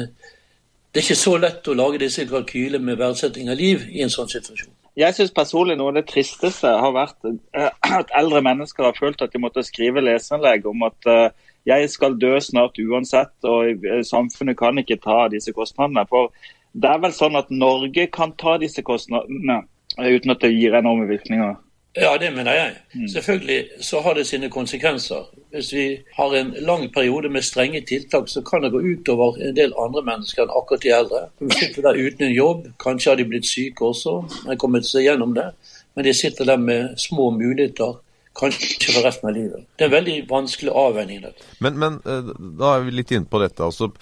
det 0.92 1.01
er 1.01 1.06
ikke 1.06 1.20
så 1.20 1.38
lett 1.38 1.68
å 1.68 1.75
lage 1.80 2.01
disse 2.03 2.25
kalkylene 2.27 2.86
med 2.86 3.00
verdsetting 3.00 3.51
av 3.51 3.60
liv 3.60 3.86
i 3.92 4.03
en 4.03 4.12
sånn 4.12 4.32
situasjon. 4.32 4.74
Jeg 5.00 5.15
syns 5.15 5.32
personlig 5.34 5.77
noe 5.77 5.89
av 5.89 5.98
det 5.98 6.06
tristeste 6.12 6.70
har 6.70 6.92
vært 6.94 7.30
eh, 7.30 7.70
at 8.00 8.12
eldre 8.20 8.44
mennesker 8.46 8.89
har 8.89 9.00
følt 9.00 9.22
at 9.22 9.32
de 9.34 9.42
måtte 9.42 9.63
skrive 9.63 10.03
leserinnlegg 10.03 10.68
om 10.70 10.84
at 10.89 11.10
eh, 11.10 11.30
jeg 11.65 11.88
skal 11.89 12.20
dø 12.20 12.36
snart 12.44 12.75
uansett, 12.84 13.32
og 13.48 13.86
samfunnet 14.03 14.58
kan 14.60 14.77
ikke 14.82 15.00
ta 15.00 15.30
disse 15.32 15.53
kostnadene. 15.56 16.03
For 16.10 16.34
det 16.74 16.89
er 16.89 17.01
vel 17.03 17.13
sånn 17.13 17.38
at 17.38 17.51
Norge 17.53 18.08
kan 18.13 18.34
ta 18.39 18.58
disse 18.62 18.82
kostnadene 18.86 19.62
uten 20.00 20.34
at 20.34 20.42
det 20.42 20.53
gir 20.56 20.74
enorme 20.74 21.06
virkninger. 21.10 21.56
Ja, 21.94 22.15
det 22.18 22.32
mener 22.34 22.56
jeg. 22.58 22.70
Mm. 22.96 23.08
Selvfølgelig 23.08 23.65
så 23.86 24.00
har 24.01 24.13
det 24.18 24.25
sine 24.27 24.50
konsekvenser. 24.50 25.27
Hvis 25.53 25.74
vi 25.74 25.84
har 26.18 26.34
en 26.36 26.56
lang 26.65 26.88
periode 26.94 27.30
med 27.30 27.46
strenge 27.46 27.82
tiltak, 27.86 28.30
så 28.30 28.42
kan 28.42 28.63
det 28.63 28.72
gå 28.74 28.82
utover 28.82 29.38
en 29.38 29.56
del 29.56 29.75
andre 29.77 30.01
mennesker 30.01 30.42
enn 30.44 30.56
akkurat 30.58 30.82
de 30.82 30.96
eldre. 30.98 31.22
De 31.39 31.51
sitter 31.53 31.86
der 31.86 32.00
uten 32.01 32.25
en 32.25 32.34
jobb, 32.34 32.65
kanskje 32.82 33.12
har 33.12 33.22
de 33.22 33.27
blitt 33.30 33.46
syke 33.46 33.86
også, 33.86 34.15
men 34.48 34.58
kommet 34.58 34.89
seg 34.89 35.06
gjennom 35.06 35.38
det. 35.38 35.51
Men 35.94 36.10
de 36.10 36.13
sitter 36.18 36.50
der 36.50 36.58
med 36.58 36.98
små 36.98 37.30
muligheter, 37.30 38.00
kanskje 38.42 38.89
for 38.89 39.06
resten 39.06 39.30
av 39.30 39.38
livet. 39.38 39.70
Det 39.77 39.86
er 39.86 39.92
en 39.92 39.98
veldig 40.00 40.18
vanskelig 40.30 40.74
avveining. 40.74 41.22
dette. 41.22 41.46
Men, 41.62 41.77
men 41.77 42.01
eh, 42.10 42.34
da 42.58 42.74
er 42.74 42.88
vi 42.88 42.98
litt 42.98 43.13
inne 43.13 43.30
på 43.30 43.44
dette. 43.46 43.62
altså 43.62 43.94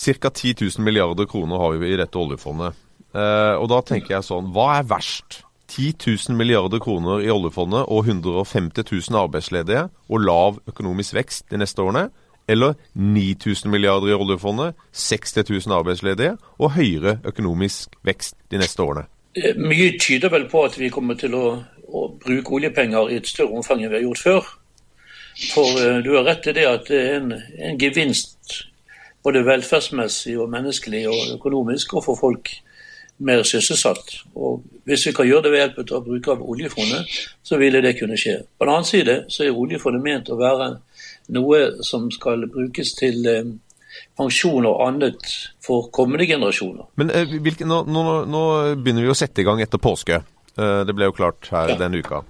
Ca. 0.00 0.30
10 0.30 0.54
000 0.60 0.84
milliarder 0.84 1.26
kroner 1.26 1.60
har 1.60 1.76
vi 1.76 1.92
i 1.92 1.98
dette 1.98 2.18
oljefondet. 2.18 2.76
Eh, 3.12 3.54
og 3.58 3.68
da 3.68 3.80
tenker 3.84 4.16
jeg 4.16 4.24
sånn, 4.24 4.48
hva 4.54 4.78
er 4.78 4.88
verst? 4.88 5.42
10 5.70 5.92
000 6.30 6.38
milliarder 6.38 6.80
kroner 6.82 7.22
i 7.22 7.30
oljefondet 7.30 7.84
og 7.86 8.08
150 8.08 8.86
000 8.88 9.18
arbeidsledige 9.20 9.84
og 10.08 10.24
lav 10.24 10.58
økonomisk 10.70 11.14
vekst 11.18 11.46
de 11.52 11.60
neste 11.60 11.84
årene? 11.84 12.08
Eller 12.50 12.74
9000 12.94 13.70
milliarder 13.70 14.10
i 14.10 14.16
oljefondet, 14.16 14.74
60 14.96 15.44
000 15.68 15.76
arbeidsledige 15.76 16.32
og 16.58 16.72
høyere 16.74 17.18
økonomisk 17.28 17.94
vekst 18.06 18.38
de 18.50 18.58
neste 18.62 18.82
årene? 18.82 19.04
Eh, 19.36 19.54
mye 19.60 19.92
tyder 20.00 20.32
vel 20.32 20.48
på 20.50 20.64
at 20.66 20.80
vi 20.80 20.90
kommer 20.90 21.18
til 21.20 21.36
å, 21.38 21.44
å 21.86 22.08
bruke 22.24 22.56
oljepenger 22.56 23.12
i 23.12 23.20
et 23.20 23.30
større 23.30 23.60
omfang 23.60 23.84
enn 23.84 23.92
vi 23.92 24.00
har 24.00 24.08
gjort 24.08 24.24
før. 24.24 24.50
For 25.52 25.78
uh, 25.78 26.00
du 26.02 26.10
har 26.16 26.26
rett 26.26 26.50
i 26.50 26.56
det 26.56 26.66
at 26.66 26.88
det 26.90 26.98
er 26.98 27.14
en, 27.20 27.30
en 27.68 27.78
gevinst 27.80 28.64
både 29.24 29.44
velferdsmessig 29.46 30.36
og 30.40 30.50
menneskelig 30.52 31.06
og 31.10 31.36
økonomisk 31.36 31.94
å 31.94 32.04
få 32.04 32.16
folk 32.18 32.52
mer 33.20 33.42
sysselsatt. 33.44 34.14
Og 34.34 34.62
Hvis 34.88 35.06
vi 35.06 35.12
kan 35.12 35.28
gjøre 35.28 35.42
det 35.44 35.50
ved 35.52 35.60
hjelp 35.60 35.92
av 35.92 36.04
bruk 36.04 36.28
av 36.32 36.40
oljefondet, 36.42 37.10
så 37.42 37.58
ville 37.60 37.82
det 37.84 37.98
kunne 37.98 38.16
skje. 38.18 38.40
På 38.58 38.64
den 38.64 38.74
annen 38.74 38.88
side 38.88 39.16
så 39.28 39.44
er 39.44 39.56
oljefondet 39.56 40.02
ment 40.02 40.30
å 40.32 40.38
være 40.40 40.70
noe 41.36 41.60
som 41.86 42.08
skal 42.10 42.48
brukes 42.50 42.94
til 42.98 43.28
eh, 43.28 43.52
pensjon 44.18 44.66
og 44.66 44.82
annet 44.86 45.30
for 45.62 45.90
kommende 45.94 46.26
generasjoner. 46.26 46.88
Men 47.00 47.12
eh, 47.14 47.36
hvilke, 47.44 47.68
nå, 47.68 47.84
nå, 47.86 48.04
nå, 48.26 48.42
begynner 48.80 49.06
vi 49.06 49.12
å 49.12 49.18
sette 49.18 49.44
i 49.44 49.46
gang 49.46 49.62
etter 49.62 49.82
påske. 49.82 50.22
Eh, 50.56 50.80
det 50.88 50.96
ble 50.96 51.10
jo 51.10 51.16
klart 51.16 51.52
her 51.52 51.74
ja. 51.74 51.78
denne 51.80 52.00
uka. 52.00 52.24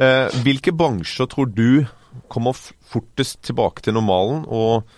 Eh, 0.00 0.30
hvilke 0.46 0.72
bransjer 0.72 1.28
tror 1.30 1.50
du 1.52 1.84
kommer 2.32 2.56
fortest 2.90 3.42
tilbake 3.46 3.84
til 3.84 3.98
normalen? 3.98 4.46
og 4.46 4.88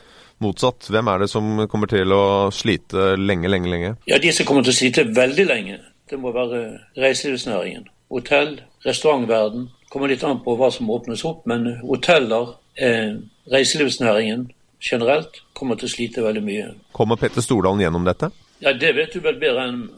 Motsatt, 0.43 0.89
hvem 0.91 1.09
er 1.13 1.23
det 1.23 1.31
som 1.31 1.65
kommer 1.71 1.91
til 1.91 2.13
å 2.15 2.25
slite 2.55 3.13
lenge, 3.21 3.51
lenge, 3.51 3.71
lenge? 3.71 3.93
Ja, 4.11 4.19
De 4.19 4.33
som 4.35 4.47
kommer 4.49 4.67
til 4.67 4.75
å 4.75 4.79
slite 4.81 5.07
veldig 5.15 5.47
lenge, 5.49 5.79
det 6.11 6.19
må 6.21 6.33
være 6.35 6.63
reiselivsnæringen. 6.99 7.87
Hotell, 8.13 8.59
restaurantverden. 8.85 9.69
Kommer 9.93 10.11
litt 10.13 10.25
an 10.25 10.43
på 10.45 10.57
hva 10.59 10.71
som 10.73 10.91
åpnes 10.91 11.25
opp, 11.29 11.47
men 11.47 11.79
hoteller, 11.81 12.57
eh, 12.77 13.15
reiselivsnæringen 13.53 14.51
generelt, 14.83 15.43
kommer 15.55 15.77
til 15.77 15.89
å 15.89 15.95
slite 15.95 16.25
veldig 16.25 16.43
mye. 16.43 16.71
Kommer 16.93 17.17
Petter 17.17 17.45
Stordalen 17.45 17.81
gjennom 17.81 18.05
dette? 18.05 18.31
Ja, 18.61 18.73
Det 18.73 18.95
vet 18.97 19.13
du 19.13 19.21
vel 19.21 19.39
bedre 19.39 19.69
enn 19.69 19.89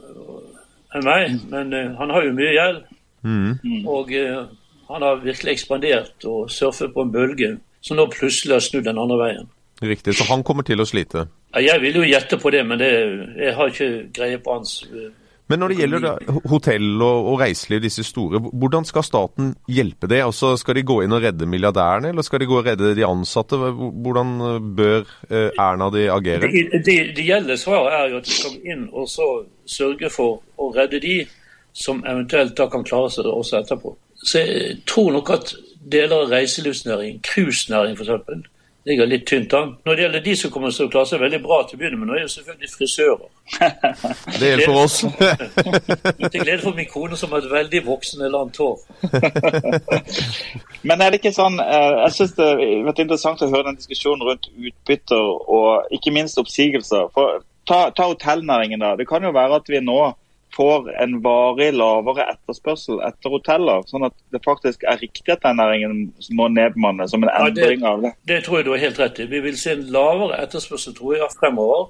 en 0.95 1.03
meg, 1.03 1.39
men 1.51 1.73
eh, 1.73 1.95
han 1.97 2.09
har 2.09 2.23
jo 2.23 2.35
mye 2.35 2.53
gjeld. 2.53 2.83
Mm. 3.25 3.87
Og 3.89 4.11
eh, 4.13 4.45
han 4.89 5.01
har 5.01 5.23
virkelig 5.23 5.57
ekspandert 5.57 6.25
og 6.29 6.51
surfet 6.53 6.93
på 6.93 7.05
en 7.05 7.11
bølge 7.11 7.55
som 7.85 7.97
nå 7.97 8.07
plutselig 8.13 8.55
har 8.55 8.63
snudd 8.65 8.87
den 8.87 9.01
andre 9.01 9.17
veien. 9.21 9.49
Riktig, 9.81 10.15
så 10.15 10.27
han 10.29 10.43
kommer 10.47 10.63
til 10.63 10.79
å 10.79 10.87
slite? 10.87 11.27
Ja, 11.55 11.61
jeg 11.73 11.81
vil 11.83 11.99
jo 11.99 12.07
gjette 12.07 12.39
på 12.39 12.51
det, 12.53 12.63
men 12.67 12.79
det, 12.79 12.91
jeg 13.35 13.55
har 13.57 13.71
ikke 13.71 13.89
greie 14.15 14.39
på 14.39 14.55
hans 14.55 14.81
eh, 14.87 15.11
men 15.45 15.61
når 15.61 15.71
det 15.71 15.75
gjelder 15.77 16.05
hotell 16.49 17.01
og, 17.05 17.27
og, 17.29 17.35
reiseliv, 17.37 17.83
disse 17.83 18.01
store, 18.05 18.39
hvordan 18.41 18.85
skal 18.89 19.03
staten 19.05 19.51
hjelpe 19.69 20.09
det? 20.09 20.23
Altså, 20.25 20.55
skal 20.57 20.79
de 20.79 20.83
gå 20.89 21.03
inn 21.05 21.13
og 21.13 21.21
redde 21.21 21.45
milliardærene, 21.45 22.09
eller 22.09 22.25
skal 22.25 22.41
de 22.41 22.47
gå 22.49 22.57
og 22.57 22.65
redde 22.65 22.95
de 22.97 23.05
ansatte? 23.05 23.59
Hvordan 23.59 24.31
bør 24.77 25.03
eh, 25.29 25.51
Erna 25.61 25.91
de 25.93 26.07
agere? 26.09 26.49
Det, 26.49 26.81
det, 26.87 26.97
det 27.19 27.27
gjelder 27.27 27.61
svaret 27.61 27.93
er 27.99 28.09
jo 28.09 28.23
at 28.23 28.31
de 28.31 28.39
skal 28.39 28.57
inn 28.73 28.87
og 28.89 29.05
så 29.11 29.29
sørge 29.69 30.09
for 30.13 30.41
å 30.57 30.71
redde 30.73 31.03
de 31.03 31.19
som 31.77 32.01
eventuelt 32.07 32.57
da 32.57 32.65
kan 32.71 32.87
klare 32.87 33.13
seg 33.13 33.29
også 33.29 33.61
etterpå. 33.61 33.93
Så 34.25 34.41
jeg 34.41 34.79
tror 34.89 35.13
nok 35.13 35.29
at 35.35 35.53
deler 35.91 36.23
av 36.23 36.33
reiselivsnæringen, 36.33 37.21
cruisenæringen 37.21 38.01
f.eks., 38.01 38.49
ligger 38.85 39.07
litt 39.09 39.25
tynt 39.27 39.53
an. 39.53 39.71
Når 39.85 39.95
det 39.95 40.03
gjelder 40.03 40.23
de 40.25 40.35
som 40.37 40.51
kommer 40.53 40.73
til 40.73 40.85
å 40.85 40.91
klare 40.93 41.09
seg 41.09 41.21
veldig 41.23 41.39
bra 41.41 41.57
til 41.65 41.77
å 41.77 41.81
begynne 41.81 41.97
med, 41.99 42.09
nå 42.09 42.17
er 42.17 42.21
jo 42.25 42.33
selvfølgelig 42.35 42.71
frisører. 42.73 43.31
Det 44.39 44.51
gjelder 44.51 44.69
for 44.69 44.81
oss. 44.83 44.97
til 46.33 46.43
glede 46.43 46.59
for 46.61 46.77
min 46.77 46.89
kone 46.91 47.17
som 47.17 47.33
har 47.33 47.41
et 47.41 47.51
veldig 47.51 47.81
voksende 47.87 48.29
langt 48.33 48.59
hår. 48.61 48.77
Men 50.87 51.01
er 51.01 51.09
det 51.09 51.21
ikke 51.21 51.33
sånn 51.33 51.57
eh, 51.61 51.95
Jeg 52.03 52.13
syns 52.17 52.35
det 52.37 52.49
har 52.51 52.61
vært 52.89 53.01
interessant 53.05 53.41
å 53.41 53.49
høre 53.49 53.71
den 53.71 53.79
diskusjonen 53.81 54.25
rundt 54.29 54.49
utbytter 54.53 55.33
og 55.57 55.95
ikke 55.97 56.13
minst 56.13 56.41
oppsigelser. 56.41 57.09
For 57.15 57.41
ta, 57.65 57.87
ta 57.89 58.11
hotellnæringen, 58.11 58.85
da. 58.85 58.93
Det 58.99 59.09
kan 59.09 59.25
jo 59.25 59.33
være 59.33 59.61
at 59.61 59.73
vi 59.73 59.81
nå 59.81 59.99
får 60.55 60.87
en 61.03 61.17
varig 61.23 61.73
lavere 61.75 62.27
etterspørsel 62.31 63.01
etter 63.03 63.33
hoteller, 63.33 63.83
sånn 63.89 64.07
at 64.07 64.15
det 64.31 64.41
faktisk 64.45 64.85
er 64.87 65.01
riktig 65.01 65.33
at 65.33 65.43
den 65.43 65.59
næringen 65.59 66.05
må 66.37 66.47
nedbemanne 66.53 67.07
som 67.11 67.25
en 67.25 67.33
endring 67.33 67.83
ja, 67.83 67.83
det, 67.83 67.91
av 67.91 68.05
det? 68.05 68.13
Det 68.31 68.39
tror 68.45 68.59
jeg 68.59 68.67
du 68.67 68.71
har 68.73 68.83
helt 68.85 69.01
rett 69.03 69.19
i. 69.19 69.29
Vi 69.31 69.41
vil 69.43 69.59
se 69.59 69.75
en 69.75 69.85
lavere 69.95 70.39
etterspørsel 70.45 70.95
tror 70.97 71.17
jeg, 71.17 71.31
fremover, 71.39 71.89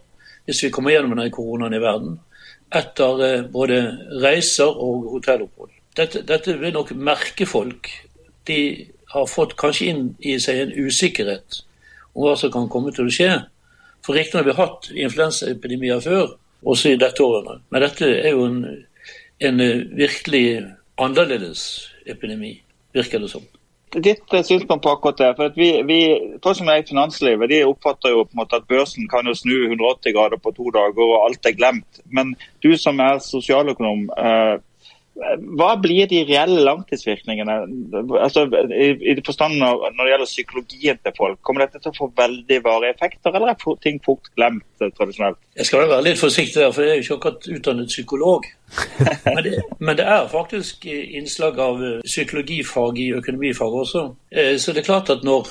hvis 0.50 0.64
vi 0.66 0.72
kommer 0.74 0.96
gjennom 0.96 1.16
denne 1.16 1.34
koronaen 1.34 1.78
i 1.78 1.82
verden, 1.84 2.18
etter 2.76 3.24
eh, 3.26 3.46
både 3.54 3.80
reiser 4.24 4.70
og 4.70 5.10
hotellopphold. 5.14 5.74
Dette, 5.96 6.26
dette 6.28 6.58
vil 6.60 6.74
nok 6.76 6.92
merke 6.98 7.48
folk. 7.48 7.92
De 8.50 8.60
har 9.14 9.30
fått 9.32 9.56
kanskje 9.60 9.92
inn 9.92 10.08
i 10.20 10.36
seg 10.42 10.64
en 10.64 10.74
usikkerhet 10.76 11.62
om 12.16 12.26
hva 12.26 12.34
som 12.40 12.52
kan 12.52 12.68
komme 12.72 12.92
til 12.96 13.08
å 13.08 13.14
skje. 13.14 13.30
For 14.06 14.18
riktignok 14.18 14.44
har 14.44 14.50
vi 14.50 14.58
hatt 14.60 14.90
influensaepidemier 15.06 16.02
før, 16.04 16.36
også 16.66 16.94
i 16.94 17.00
dette 17.02 17.24
året. 17.24 17.62
Men 17.70 17.86
dette 17.86 18.10
er 18.10 18.32
jo 18.34 18.48
en, 18.50 18.64
en 19.40 19.66
virkelig 19.98 20.46
annerledes 20.98 21.92
epidemi, 22.08 22.58
virker 22.94 23.22
det 23.22 23.30
som 23.32 23.46
ditt 24.04 24.34
eh, 24.34 24.44
synspunkt 24.44 24.84
på 24.84 24.92
akkurat 24.92 25.18
det. 25.18 25.32
for 25.38 25.52
vi, 25.56 25.70
vi 25.88 26.00
for 26.44 26.54
som 26.54 26.68
er 26.68 26.82
i 26.82 26.88
finanslivet 26.88 27.50
de 27.50 27.64
oppfatter 27.66 28.12
jo 28.12 28.24
på 28.24 28.36
en 28.36 28.42
måte 28.42 28.60
at 28.60 28.68
børsen 28.68 29.08
kan 29.12 29.28
jo 29.28 29.34
snu 29.34 29.56
180 29.68 30.16
grader 30.16 30.38
på 30.38 30.52
to 30.52 30.70
dager, 30.72 31.04
og 31.04 31.26
alt 31.26 31.46
er 31.46 31.58
glemt. 31.58 32.02
Men 32.06 32.36
du 32.64 32.76
som 32.78 33.00
er 33.00 33.20
sosialøkonom, 33.24 34.10
eh, 34.18 34.56
hva 35.16 35.70
blir 35.80 36.10
de 36.12 36.24
reelle 36.28 36.64
langtidsvirkningene 36.66 37.54
altså, 38.20 38.44
i, 38.68 38.88
i 39.12 39.14
forstand 39.24 39.64
av, 39.64 39.86
når 39.96 40.02
det 40.02 40.12
gjelder 40.12 40.30
psykologien 40.30 41.00
til 41.00 41.16
folk? 41.16 41.40
Kommer 41.48 41.64
dette 41.64 41.80
til 41.80 41.94
å 41.94 41.96
få 41.96 42.10
veldig 42.18 42.58
varige 42.66 42.98
effekter, 42.98 43.32
eller 43.32 43.54
er 43.54 43.78
ting 43.84 44.02
fort 44.04 44.28
glemt 44.36 44.84
eh, 44.84 44.92
tradisjonelt? 44.98 45.40
Jeg 45.56 45.70
skal 45.70 45.86
være 45.86 46.02
litt 46.04 46.20
forsiktig 46.20 46.60
der, 46.60 46.74
for 46.76 46.84
jeg 46.84 46.98
er 46.98 47.00
jo 47.00 47.06
ikke 47.06 47.20
akkurat 47.22 47.48
utdannet 47.56 47.94
psykolog. 47.94 48.50
men, 49.30 49.42
det, 49.46 49.54
men, 49.80 49.94
det, 50.02 50.08
er 50.18 50.28
faktisk 50.34 50.84
innslag 50.92 51.62
av 51.64 51.80
eh, 51.80 52.02
psykologifag 52.04 53.00
i 53.00 53.10
økonomifag 53.22 53.80
også. 53.86 54.10
Eh, 54.36 54.58
så 54.60 54.76
det 54.76 54.84
er 54.84 54.90
klart 54.92 55.14
at 55.16 55.24
når 55.24 55.48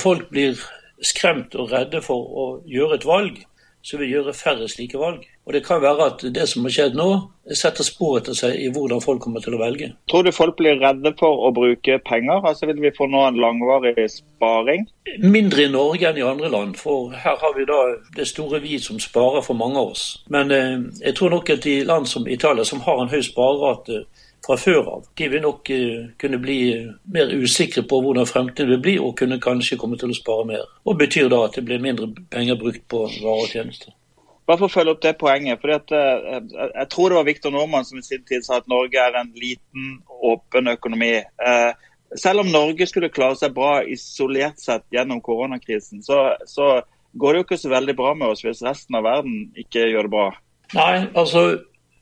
folk 0.00 0.30
blir 0.32 0.56
skremt 1.04 1.52
og 1.60 1.68
redde 1.74 2.00
for 2.00 2.32
å 2.32 2.46
gjøre 2.64 2.96
et 2.96 3.04
valg, 3.08 3.44
så 3.84 3.98
vil 4.00 4.14
gjøre 4.14 4.32
færre 4.32 4.68
slike 4.68 4.98
valg. 4.98 5.26
Og 5.44 5.52
Det 5.52 5.60
kan 5.66 5.82
være 5.82 6.06
at 6.06 6.22
det 6.34 6.46
som 6.48 6.64
har 6.64 6.72
skjedd 6.72 6.94
nå, 6.96 7.08
setter 7.52 7.84
spor 7.84 8.16
etter 8.16 8.32
seg 8.36 8.56
i 8.56 8.70
hvordan 8.72 9.02
folk 9.04 9.20
kommer 9.20 9.44
til 9.44 9.58
å 9.58 9.60
velge. 9.60 9.90
Tror 10.08 10.24
du 10.24 10.30
folk 10.32 10.56
blir 10.56 10.80
redde 10.80 11.12
for 11.20 11.42
å 11.44 11.50
bruke 11.52 11.98
penger? 12.08 12.40
Altså 12.40 12.70
Vil 12.70 12.80
vi 12.80 12.94
få 12.96 13.10
nå 13.12 13.26
en 13.26 13.40
langvarig 13.42 14.06
sparing? 14.08 14.86
Mindre 15.20 15.66
i 15.66 15.72
Norge 15.72 16.08
enn 16.08 16.22
i 16.22 16.24
andre 16.24 16.48
land, 16.48 16.78
for 16.80 17.12
her 17.12 17.36
har 17.42 17.52
vi 17.58 17.68
da 17.68 17.80
det 18.16 18.28
store 18.30 18.62
vi 18.64 18.78
som 18.80 18.96
sparer 19.00 19.44
for 19.44 19.60
mange 19.60 19.76
av 19.76 19.92
oss. 19.92 20.06
Men 20.32 20.50
eh, 20.50 20.78
jeg 21.04 21.18
tror 21.18 21.36
nok 21.36 21.52
at 21.52 21.68
i 21.68 21.82
land 21.84 22.08
som 22.08 22.24
Italia, 22.28 22.64
som 22.64 22.80
har 22.88 23.02
en 23.02 23.12
høy 23.12 23.20
sparerate, 23.20 24.06
fra 24.44 24.56
før 24.60 24.88
av. 24.96 25.04
De 25.16 25.28
vil 25.32 25.42
nok 25.44 25.70
uh, 25.72 26.06
kunne 26.20 26.40
bli 26.42 26.58
mer 27.14 27.32
usikre 27.32 27.84
på 27.88 28.00
hvordan 28.04 28.28
fremtiden 28.28 28.74
vil 28.74 28.82
bli, 28.86 28.94
og 29.00 29.16
kunne 29.18 29.40
kanskje 29.42 29.78
komme 29.80 29.98
til 30.00 30.12
å 30.12 30.16
spare 30.16 30.46
mer. 30.48 30.64
Og 30.84 30.98
betyr 31.00 31.30
da 31.32 31.44
at 31.48 31.58
det 31.58 31.64
blir 31.68 31.82
mindre 31.82 32.10
penger 32.32 32.60
brukt 32.60 32.84
på 32.90 33.04
varer 33.06 33.44
og 33.46 33.52
tjenester. 33.52 33.94
Bare 34.44 34.60
for 34.60 34.68
å 34.68 34.74
følge 34.74 34.92
opp 34.92 35.04
det 35.04 35.14
poenget. 35.20 35.60
fordi 35.60 35.78
at 35.78 35.94
uh, 35.96 36.68
Jeg 36.74 36.88
tror 36.92 37.10
det 37.10 37.20
var 37.20 37.28
Viktor 37.30 37.54
Normann 37.54 37.88
som 37.88 37.98
i 37.98 38.04
sin 38.04 38.24
tid 38.28 38.44
sa 38.44 38.60
at 38.60 38.68
Norge 38.70 39.00
er 39.00 39.20
en 39.20 39.32
liten, 39.38 40.00
åpen 40.24 40.68
økonomi. 40.72 41.16
Selv 42.14 42.44
om 42.44 42.50
Norge 42.52 42.86
skulle 42.86 43.10
klare 43.10 43.36
seg 43.40 43.54
bra 43.56 43.80
isolert 43.82 44.60
sett 44.62 44.84
gjennom 44.94 45.18
koronakrisen, 45.24 46.04
så, 46.04 46.36
så 46.46 46.84
går 47.18 47.32
det 47.32 47.40
jo 47.40 47.46
ikke 47.48 47.58
så 47.58 47.72
veldig 47.72 47.94
bra 47.98 48.12
med 48.18 48.30
oss 48.30 48.44
hvis 48.44 48.62
resten 48.64 48.98
av 48.98 49.06
verden 49.06 49.48
ikke 49.58 49.88
gjør 49.90 50.06
det 50.06 50.12
bra. 50.12 50.28
Nei, 50.74 50.94
altså 51.12 51.44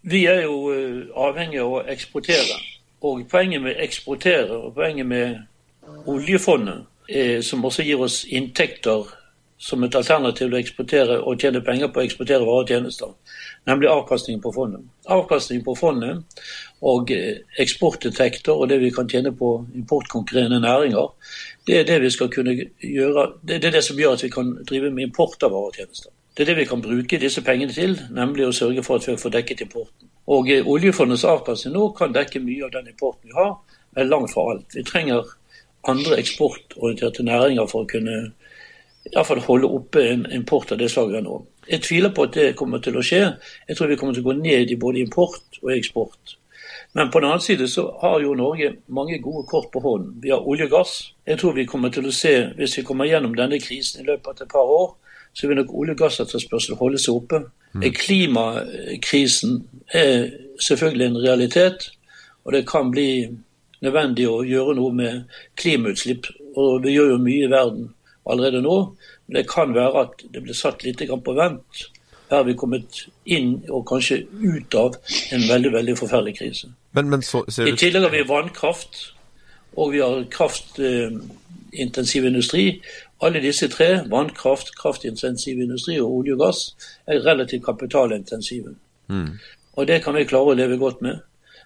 vi 0.02 0.25
er 0.26 0.42
jo 0.42 0.73
eh, 0.73 1.09
avhengig 1.14 1.61
av 1.62 1.78
å 1.78 1.82
eksportere. 1.90 2.59
Og 3.02 3.25
poenget 3.30 3.62
med 3.62 3.80
eksportere 3.82 4.59
og 4.59 4.75
poenget 4.75 5.06
med 5.06 5.40
oljefondet, 6.06 6.87
eh, 7.09 7.40
som 7.42 7.64
også 7.64 7.82
gir 7.87 8.02
oss 8.02 8.23
inntekter 8.28 9.11
som 9.62 9.85
et 9.85 9.94
alternativ 9.94 10.49
til 10.49 10.54
å 10.56 10.59
eksportere 10.59 11.16
og 11.23 11.38
tjene 11.38 11.61
penger 11.62 11.90
på 11.92 12.00
å 12.00 12.06
eksportere 12.06 12.42
varer 12.42 12.64
og 12.64 12.71
tjenester, 12.73 13.12
nemlig 13.71 13.90
avkastningen 13.92 14.40
på 14.42 14.50
fondet. 14.56 14.88
Avkastningen 15.06 15.62
på 15.66 15.75
fondet 15.78 16.42
og 16.92 17.12
eh, 17.14 17.44
eksportinntekter 17.62 18.59
og 18.59 18.73
det 18.73 18.80
vi 18.82 18.90
kan 18.94 19.11
tjene 19.11 19.30
på 19.38 19.52
importkonkurrerende 19.78 20.59
næringer, 20.64 21.12
det 21.66 21.78
er 21.78 21.87
det 21.92 22.00
vi 22.02 22.11
skal 22.11 22.32
kunne 22.35 22.56
gjøre, 22.82 23.28
det 23.47 23.61
er 23.61 23.78
det 23.78 23.85
som 23.87 24.02
gjør 24.02 24.18
at 24.18 24.26
vi 24.26 24.32
kan 24.35 24.50
drive 24.66 24.90
med 24.90 25.06
import 25.06 25.47
av 25.47 25.54
varer 25.54 25.71
og 25.71 25.78
tjenester. 25.78 26.11
Det 26.37 26.45
er 26.45 26.53
det 26.53 26.57
vi 26.62 26.69
kan 26.69 26.83
bruke 26.83 27.19
disse 27.21 27.43
pengene 27.45 27.73
til, 27.77 27.99
nemlig 28.11 28.47
å 28.47 28.55
sørge 28.57 28.83
for 28.87 28.97
at 28.97 29.09
vi 29.09 29.19
får 29.21 29.35
dekket 29.35 29.67
importen. 29.67 30.09
Og 30.33 30.49
eh, 30.51 30.69
Oljefondets 30.69 31.27
avkastning 31.29 31.75
nå 31.77 31.91
kan 31.99 32.15
dekke 32.15 32.41
mye 32.41 32.65
av 32.65 32.73
den 32.73 32.89
importen 32.95 33.29
vi 33.29 33.37
har, 33.37 33.57
men 33.97 34.09
langt 34.09 34.33
fra 34.33 34.47
alt. 34.55 34.71
Vi 34.73 34.85
trenger 34.89 35.29
andre 35.89 36.17
eksportorienterte 36.23 37.27
næringer 37.27 37.69
for 37.69 37.85
å 37.85 37.91
kunne 37.91 38.21
i 39.03 39.11
hvert 39.12 39.27
fall 39.27 39.43
holde 39.45 39.69
oppe 39.77 40.05
en 40.09 40.29
import 40.33 40.73
av 40.73 40.79
det 40.79 40.89
slaget 40.93 41.26
nå. 41.26 41.41
Jeg 41.69 41.83
tviler 41.85 42.13
på 42.15 42.26
at 42.28 42.37
det 42.39 42.52
kommer 42.59 42.80
til 42.83 42.97
å 42.97 43.02
skje. 43.04 43.25
Jeg 43.69 43.76
tror 43.76 43.91
vi 43.91 43.99
kommer 43.99 44.15
til 44.15 44.23
å 44.23 44.30
gå 44.30 44.37
ned 44.39 44.71
i 44.71 44.78
både 44.78 45.02
import 45.02 45.59
og 45.63 45.73
eksport. 45.75 46.37
Men 46.95 47.11
på 47.11 47.21
den 47.21 47.28
annen 47.28 47.43
side 47.43 47.67
så 47.69 47.87
har 48.00 48.21
jo 48.23 48.37
Norge 48.39 48.76
mange 48.87 49.19
gode 49.23 49.47
kort 49.50 49.71
på 49.73 49.83
hånden. 49.83 50.17
Vi 50.23 50.30
har 50.30 50.47
olje 50.49 50.69
og 50.69 50.75
gass. 50.78 50.95
Jeg 51.26 51.41
tror 51.41 51.56
vi 51.56 51.67
kommer 51.67 51.93
til 51.93 52.06
å 52.06 52.15
se, 52.15 52.35
hvis 52.56 52.78
vi 52.78 52.85
kommer 52.87 53.11
gjennom 53.11 53.35
denne 53.37 53.59
krisen 53.61 54.02
i 54.02 54.06
løpet 54.06 54.28
av 54.28 54.47
et 54.47 54.52
par 54.52 54.75
år, 54.80 54.91
så 55.32 55.49
vil 55.49 55.56
nok 55.56 55.73
olje- 55.75 55.95
og 55.97 56.02
gassetterspørsel 56.04 56.76
holde 56.80 56.99
seg 57.00 57.14
oppe. 57.14 57.42
Mm. 57.73 57.86
Klimakrisen 57.97 59.62
er 59.95 60.28
selvfølgelig 60.60 61.06
en 61.06 61.23
realitet, 61.23 61.90
og 62.45 62.52
det 62.52 62.66
kan 62.68 62.90
bli 62.92 63.28
nødvendig 63.82 64.28
å 64.28 64.42
gjøre 64.47 64.76
noe 64.78 64.92
med 64.95 65.25
klimautslipp. 65.58 66.26
Og 66.56 66.84
vi 66.84 66.97
gjør 66.97 67.14
jo 67.14 67.25
mye 67.25 67.47
i 67.47 67.50
verden 67.50 67.88
allerede 68.28 68.62
nå, 68.62 68.76
men 69.26 69.36
det 69.40 69.49
kan 69.50 69.75
være 69.75 70.04
at 70.06 70.23
det 70.34 70.42
blir 70.45 70.54
satt 70.56 70.84
litt 70.84 71.02
på 71.02 71.34
vent. 71.38 71.88
Her 72.30 72.36
har 72.40 72.47
vi 72.49 72.54
kommet 72.56 73.08
inn 73.28 73.64
og 73.68 73.86
kanskje 73.90 74.23
ut 74.30 74.75
av 74.78 74.95
en 75.34 75.49
veldig 75.49 75.73
veldig 75.73 75.97
forferdelig 75.99 76.38
krise. 76.38 76.66
Men, 76.97 77.10
men 77.12 77.23
så, 77.25 77.45
I 77.45 77.76
tillegg 77.76 78.02
har 78.06 78.14
vi 78.14 78.28
vannkraft, 78.28 79.14
og 79.76 79.92
vi 79.92 80.00
har 80.00 80.25
kraftintensiv 80.32 82.25
industri. 82.28 82.80
Alle 83.23 83.41
disse 83.41 83.69
tre, 83.71 84.02
vannkraft, 84.11 84.73
kraftintensiv 84.78 85.61
industri 85.63 86.00
og 86.02 86.17
olje 86.19 86.35
og 86.35 86.41
gass, 86.43 86.63
er 87.06 87.23
relativt 87.23 87.65
kapitalintensive. 87.65 88.75
Mm. 89.08 89.37
Og 89.76 89.87
det 89.87 90.00
kan 90.04 90.17
vi 90.19 90.26
klare 90.26 90.52
å 90.52 90.58
leve 90.58 90.78
godt 90.80 91.04
med. 91.06 91.21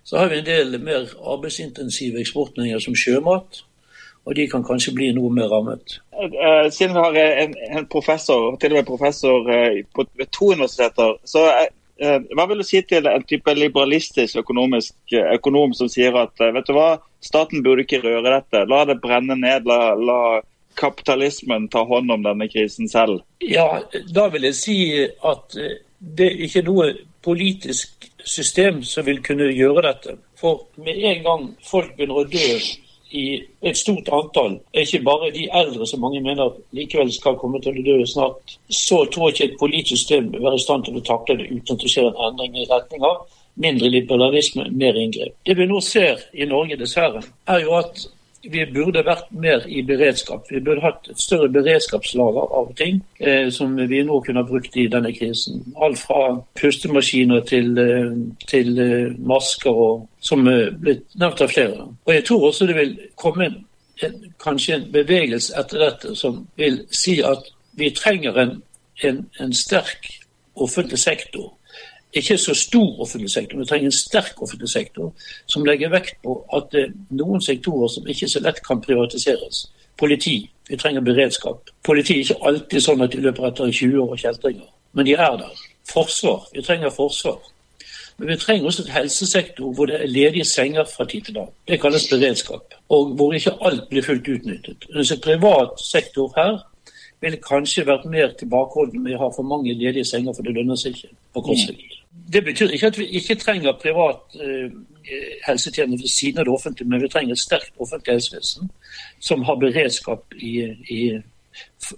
Så 0.05 0.21
har 0.21 0.29
vi 0.31 0.39
en 0.39 0.47
del 0.47 0.77
mer 0.85 1.09
arbeidsintensive 1.17 2.21
eksportnæringer 2.21 2.83
som 2.85 2.95
sjømat, 2.95 3.63
og 4.27 4.37
de 4.37 4.45
kan 4.51 4.65
kanskje 4.67 4.95
bli 4.95 5.09
noe 5.17 5.33
mer 5.35 5.49
rammet. 5.51 5.97
Uh, 6.13 6.69
siden 6.71 6.95
vi 6.95 7.03
har 7.03 7.17
en, 7.47 7.57
en, 7.71 7.89
professor, 7.91 8.53
til 8.61 8.75
og 8.75 8.81
med 8.81 8.87
professor 8.87 9.49
uh, 9.49 9.81
på, 9.95 10.07
ved 10.19 10.31
to 10.35 10.53
universiteter, 10.53 11.17
så 11.25 11.49
hva 11.97 12.45
vil 12.45 12.61
du 12.61 12.67
si 12.69 12.83
til 12.85 13.07
en 13.09 13.23
type 13.25 13.53
liberalistisk 13.57 14.43
økonomisk 14.43 15.15
økonom 15.17 15.71
som 15.73 15.89
sier 15.89 16.13
at 16.21 16.43
vet 16.53 16.67
du 16.69 16.75
hva, 16.77 16.99
staten 17.25 17.63
burde 17.65 17.87
ikke 17.87 18.03
røre 18.03 18.35
dette, 18.35 18.67
la 18.69 18.83
det 18.85 18.99
brenne 19.01 19.33
ned, 19.41 19.65
la, 19.65 19.95
la 19.97 20.19
kapitalismen 20.77 21.69
ta 21.73 21.85
hånd 21.89 22.13
om 22.13 22.25
denne 22.25 22.49
krisen 22.53 22.89
selv? 22.89 23.21
Ja, 23.43 23.83
da 24.15 24.29
vil 24.33 24.49
jeg 24.49 24.59
si 24.59 24.79
at 25.05 25.59
eh, 25.61 25.79
det 25.99 26.31
er 26.31 26.43
ikke 26.47 26.65
noe 26.67 26.91
politisk 27.27 28.11
system 28.27 28.83
som 28.85 29.07
vil 29.07 29.23
kunne 29.25 29.51
gjøre 29.53 29.85
dette. 29.89 30.17
For 30.41 30.67
med 30.83 30.99
en 31.13 31.23
gang 31.25 31.47
folk 31.65 31.95
begynner 31.97 32.23
å 32.23 32.29
dø 32.31 32.49
i 33.17 33.25
et 33.63 33.79
stort 33.79 34.09
antall, 34.13 34.59
ikke 34.75 35.01
bare 35.07 35.31
de 35.35 35.47
eldre 35.55 35.87
som 35.87 36.03
mange 36.03 36.21
mener 36.21 36.57
likevel 36.75 37.13
skal 37.15 37.39
komme 37.41 37.61
til 37.63 37.79
å 37.79 37.85
dø 37.87 37.97
snart, 38.11 38.57
så 38.69 39.05
tror 39.13 39.31
ikke 39.31 39.47
et 39.47 39.59
politisk 39.61 40.03
system 40.03 40.33
vil 40.33 40.43
være 40.45 40.59
i 40.59 40.65
stand 40.65 40.85
til 40.85 40.99
å 40.99 41.05
takle 41.07 41.39
det 41.39 41.49
uten 41.53 41.77
at 41.77 41.85
det 41.85 41.93
skjer 41.93 42.11
en 42.11 42.21
endring 42.29 42.59
i 42.59 42.69
retning 42.71 43.07
av 43.07 43.23
mindre 43.57 43.89
liberalisme, 43.89 44.67
mer 44.71 44.99
inngrep. 45.01 45.33
Det 45.47 45.57
vi 45.57 45.67
nå 45.71 45.81
ser 45.81 46.21
i 46.37 46.45
Norge, 46.49 46.77
dessverre, 46.77 47.23
er 47.49 47.63
jo 47.63 47.79
at 47.79 48.03
vi 48.43 48.65
burde 48.75 49.03
vært 49.07 49.31
mer 49.31 49.65
i 49.69 49.83
beredskap. 49.87 50.47
Vi 50.51 50.61
burde 50.61 50.85
hatt 50.85 51.09
et 51.11 51.21
større 51.21 51.49
beredskapslager 51.53 52.53
av 52.61 52.73
ting 52.79 53.01
eh, 53.21 53.49
som 53.55 53.75
vi 53.77 54.03
nå 54.07 54.21
kunne 54.27 54.45
brukt 54.47 54.77
i 54.77 54.87
denne 54.93 55.13
krisen. 55.17 55.65
Alt 55.83 55.99
fra 55.99 56.37
pustemaskiner 56.61 57.41
til, 57.49 57.79
eh, 57.79 58.13
til 58.49 58.79
eh, 58.83 59.17
masker, 59.19 59.71
og, 59.71 60.07
som 60.21 60.47
er 60.51 60.71
blitt 60.81 61.07
nevnt 61.19 61.43
av 61.43 61.53
flere. 61.53 61.89
Og 62.05 62.15
Jeg 62.15 62.25
tror 62.25 62.47
også 62.51 62.67
det 62.67 62.77
vil 62.77 62.95
komme 63.17 63.51
en, 63.51 63.59
en, 64.05 64.17
kanskje 64.43 64.79
en 64.79 64.89
bevegelse 64.93 65.57
etter 65.59 65.87
dette 65.89 66.15
som 66.15 66.45
vil 66.57 66.83
si 66.91 67.19
at 67.25 67.51
vi 67.77 67.91
trenger 67.91 68.39
en, 68.41 68.57
en, 69.05 69.27
en 69.41 69.53
sterk 69.53 70.09
offentlig 70.57 70.99
sektor 70.99 71.56
ikke 72.17 72.39
så 72.39 72.55
stor 72.55 73.01
offentlig 73.01 73.31
sektor, 73.31 73.59
vi 73.59 73.65
trenger 73.65 73.91
en 73.91 73.93
sterk 73.93 74.43
offentlig 74.43 74.69
sektor 74.69 75.13
som 75.47 75.65
legger 75.65 75.93
vekt 75.93 76.21
på 76.25 76.37
at 76.57 76.69
det 76.73 76.83
er 76.83 76.95
noen 77.19 77.43
sektorer 77.45 77.89
som 77.93 78.07
ikke 78.09 78.29
så 78.29 78.43
lett 78.45 78.63
kan 78.67 78.81
privatiseres. 78.81 79.67
Politi. 79.99 80.51
Vi 80.69 80.77
trenger 80.77 81.01
beredskap. 81.01 81.71
Politi 81.85 82.15
er 82.19 82.25
ikke 82.25 82.49
alltid 82.49 82.83
sånn 82.83 83.05
at 83.05 83.13
de 83.13 83.23
løper 83.25 83.49
etter 83.49 83.71
20 83.71 84.01
år 84.03 84.15
og 84.17 84.23
kjeltringer, 84.23 84.71
men 84.93 85.07
de 85.07 85.15
er 85.15 85.37
der. 85.41 85.61
Forsvar. 85.87 86.49
Vi 86.53 86.65
trenger 86.67 86.91
forsvar. 86.91 87.39
Men 88.19 88.29
vi 88.29 88.37
trenger 88.37 88.67
også 88.67 88.83
et 88.83 88.93
helsesektor 88.93 89.73
hvor 89.77 89.87
det 89.87 90.01
er 90.03 90.07
ledige 90.07 90.45
senger 90.45 90.85
fra 90.97 91.05
tid 91.05 91.23
til 91.23 91.35
dag. 91.35 91.51
Det 91.69 91.81
kalles 91.81 92.09
beredskap. 92.11 92.75
Og 92.89 93.13
hvor 93.15 93.33
ikke 93.33 93.53
alt 93.61 93.89
blir 93.89 94.03
fullt 94.03 94.29
utnyttet. 94.29 94.87
Mens 94.95 95.13
en 95.13 95.21
privat 95.21 95.77
sektor 95.93 96.33
her 96.37 96.59
ville 97.21 97.41
kanskje 97.49 97.87
vært 97.87 98.09
mer 98.09 98.33
tilbakeholden 98.39 99.03
med 99.05 99.17
å 99.17 99.25
ha 99.25 99.31
for 99.37 99.49
mange 99.49 99.75
ledige 99.75 100.05
senger, 100.05 100.33
for 100.37 100.47
det 100.47 100.57
lønner 100.57 100.81
seg 100.81 100.97
ikke 100.97 101.13
på 101.35 101.45
kort 101.49 101.63
sikt. 101.63 101.96
Det 102.33 102.45
betyr 102.45 102.71
ikke 102.75 102.87
at 102.87 102.99
vi 102.99 103.07
ikke 103.19 103.35
trenger 103.35 103.73
privat 103.83 104.37
eh, 104.41 104.71
helsetjeneste 105.47 106.03
ved 106.03 106.11
siden 106.11 106.39
av 106.39 106.45
det 106.45 106.53
offentlige, 106.53 106.89
men 106.89 107.03
vi 107.03 107.09
trenger 107.09 107.33
et 107.33 107.39
sterkt 107.39 107.73
offentlig 107.79 108.17
helsevesen 108.17 108.71
som 109.21 109.43
har 109.43 109.55
beredskap 109.55 110.35
i, 110.35 110.55
i 110.91 111.01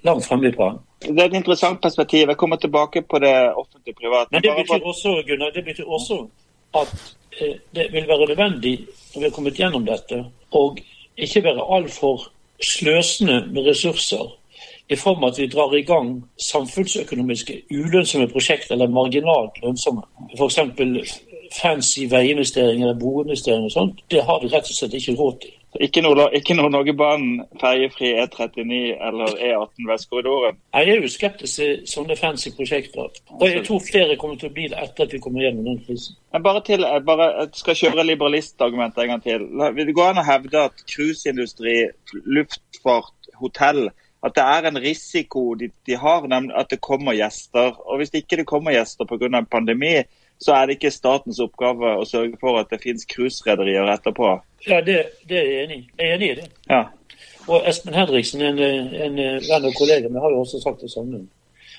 langt 0.04 0.26
fremme 0.26 0.48
i 0.48 0.52
planen. 0.52 0.80
Det 1.02 1.20
er 1.20 1.30
et 1.30 1.38
interessant 1.38 1.80
perspektiv. 1.82 2.28
Jeg 2.28 2.36
kommer 2.36 2.56
tilbake 2.56 3.02
på 3.02 3.18
det 3.18 3.34
offentlig-private. 3.54 4.28
Men 4.32 4.42
det 4.42 4.52
betyr 4.56 4.84
også, 4.84 5.22
Gunnar, 5.26 5.50
det 5.50 5.64
betyr 5.64 5.84
også 5.84 6.26
at 6.74 7.16
eh, 7.40 7.54
det 7.74 7.92
vil 7.92 8.08
være 8.08 8.26
nødvendig 8.26 8.86
når 9.14 9.20
vi 9.20 9.24
har 9.24 9.30
kommet 9.30 9.54
gjennom 9.54 9.86
dette, 9.86 10.24
å 10.52 10.62
ikke 11.16 11.44
være 11.44 11.64
altfor 11.76 12.28
sløsende 12.62 13.46
med 13.52 13.70
ressurser 13.70 14.37
i 14.88 14.96
form 14.96 15.24
av 15.24 15.32
at 15.32 15.38
vi 15.38 15.46
drar 15.52 15.74
i 15.76 15.84
gang 15.84 16.12
samfunnsøkonomiske 16.40 17.62
ulønnsomme 17.70 18.28
prosjekter, 18.32 18.74
eller 18.74 18.88
marginalt 18.88 19.60
lønnsomme. 19.62 20.02
F.eks. 20.38 21.18
fancy 21.62 22.06
veiinvesteringer 22.10 22.88
eller 22.88 23.00
boinvesteringer 23.00 23.68
og 23.68 23.72
sånt. 23.72 24.02
Det 24.10 24.24
har 24.24 24.40
vi 24.42 24.50
rett 24.52 24.68
og 24.68 24.76
slett 24.76 24.96
ikke 24.98 25.16
råd 25.16 25.40
til. 25.44 25.54
Ikke 25.84 26.00
når 26.00 26.16
noen 26.16 26.42
banen 26.56 26.72
Norgebanen, 26.72 27.32
ferjefri 27.60 28.14
E39 28.22 28.78
eller 29.08 29.34
E18 29.36 29.88
Vestkorridoren? 29.90 30.56
Jeg 30.74 30.88
er 30.88 31.02
jo 31.02 31.10
skeptisk 31.12 31.60
til 31.60 31.74
sånne 31.88 32.16
fancy 32.16 32.54
prosjekter. 32.56 33.12
Og 33.36 33.44
jeg 33.50 33.64
tror 33.66 33.84
flere 33.84 34.16
kommer 34.16 34.40
til 34.40 34.48
å 34.48 34.54
bli 34.56 34.70
det 34.72 34.80
etter 34.80 35.04
at 35.04 35.12
vi 35.12 35.20
kommer 35.20 35.44
gjennom 35.44 35.68
den 35.68 35.78
krisen. 35.84 36.16
Jeg 36.32 36.42
bare, 36.42 36.64
til, 36.64 36.88
jeg 36.88 37.04
bare 37.04 37.28
skal 37.52 37.80
kjøre 37.82 38.06
liberalistargumentet 38.08 39.04
en 39.04 39.12
gang 39.12 39.24
til. 39.28 39.46
Vil 39.76 39.90
det 39.90 39.96
gå 40.00 40.08
an 40.08 40.22
å 40.22 40.26
hevde 40.28 40.64
at 40.70 40.84
cruiseindustri, 40.88 41.76
luftfart, 42.24 43.32
hotell 43.38 43.90
at 44.26 44.34
det 44.34 44.44
er 44.44 44.66
en 44.66 44.80
risiko 44.82 45.54
de, 45.54 45.68
de 45.86 45.96
har, 45.96 46.26
nemlig 46.26 46.56
at 46.58 46.70
det 46.72 46.80
kommer 46.82 47.14
gjester. 47.14 47.76
Og 47.86 48.00
Hvis 48.00 48.14
ikke 48.14 48.40
det 48.40 48.46
kommer 48.50 48.74
gjester 48.74 49.06
pga. 49.06 49.42
pandemi, 49.50 50.02
så 50.38 50.54
er 50.54 50.66
det 50.66 50.78
ikke 50.78 50.90
statens 50.90 51.40
oppgave 51.42 51.96
å 51.98 52.04
sørge 52.06 52.38
for 52.40 52.58
at 52.60 52.70
det 52.70 52.82
finnes 52.82 53.06
cruiserederier 53.06 53.90
etterpå. 53.94 54.36
Ja, 54.66 54.80
det, 54.80 55.02
det, 55.28 55.38
er 55.38 55.50
jeg 55.50 55.64
enig 55.64 55.78
i. 55.78 55.90
Jeg 55.98 56.08
er 56.10 56.14
enig 56.14 56.30
i 56.30 56.38
det. 56.40 56.48
Ja. 56.70 56.84
Og 57.48 57.66
Espen 57.66 57.96
Henriksen, 57.96 58.42
en, 58.44 58.58
en 58.60 59.18
venn 59.18 59.66
og 59.66 59.74
kollega 59.78 60.10
har 60.12 60.34
jo 60.34 60.44
også 60.44 60.60
sagt 60.62 60.82
det 60.84 60.90
samme. 60.92 61.24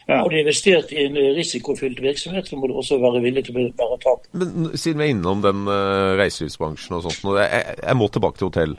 Ja. 0.10 0.23
Har 0.23 0.30
du 0.30 0.39
investert 0.39 0.91
i 0.91 1.04
en 1.06 1.17
risikofylt 1.38 1.99
virksomhet, 2.02 2.47
så 2.49 2.58
må 2.58 2.67
du 2.67 2.73
også 2.73 2.97
være 2.97 3.21
villig 3.21 3.43
til 3.45 3.60
å 3.60 3.65
bære 3.78 3.97
tap. 4.02 4.23
Men 4.34 4.71
siden 4.73 5.04
vi 5.04 5.06
er 5.06 5.13
innom 5.13 5.43
den 5.43 5.67
uh, 5.69 6.15
reiselivsbransjen 6.17 6.97
og 6.97 7.04
sånt, 7.06 7.19
og 7.30 7.38
jeg, 7.38 7.75
jeg, 7.78 7.97
må 7.99 8.08
tilbake 8.10 8.41
til 8.41 8.49
hotell. 8.49 8.73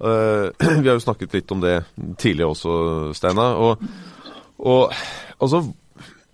Uh, 0.00 0.52
vi 0.82 0.88
har 0.88 0.96
jo 0.96 1.04
snakket 1.04 1.38
litt 1.38 1.52
om 1.54 1.62
det 1.64 1.80
tidligere 2.20 2.52
også, 2.52 2.76
Steinar. 3.16 3.56
Og, 3.62 3.84
og, 4.60 4.94
altså, 5.40 5.62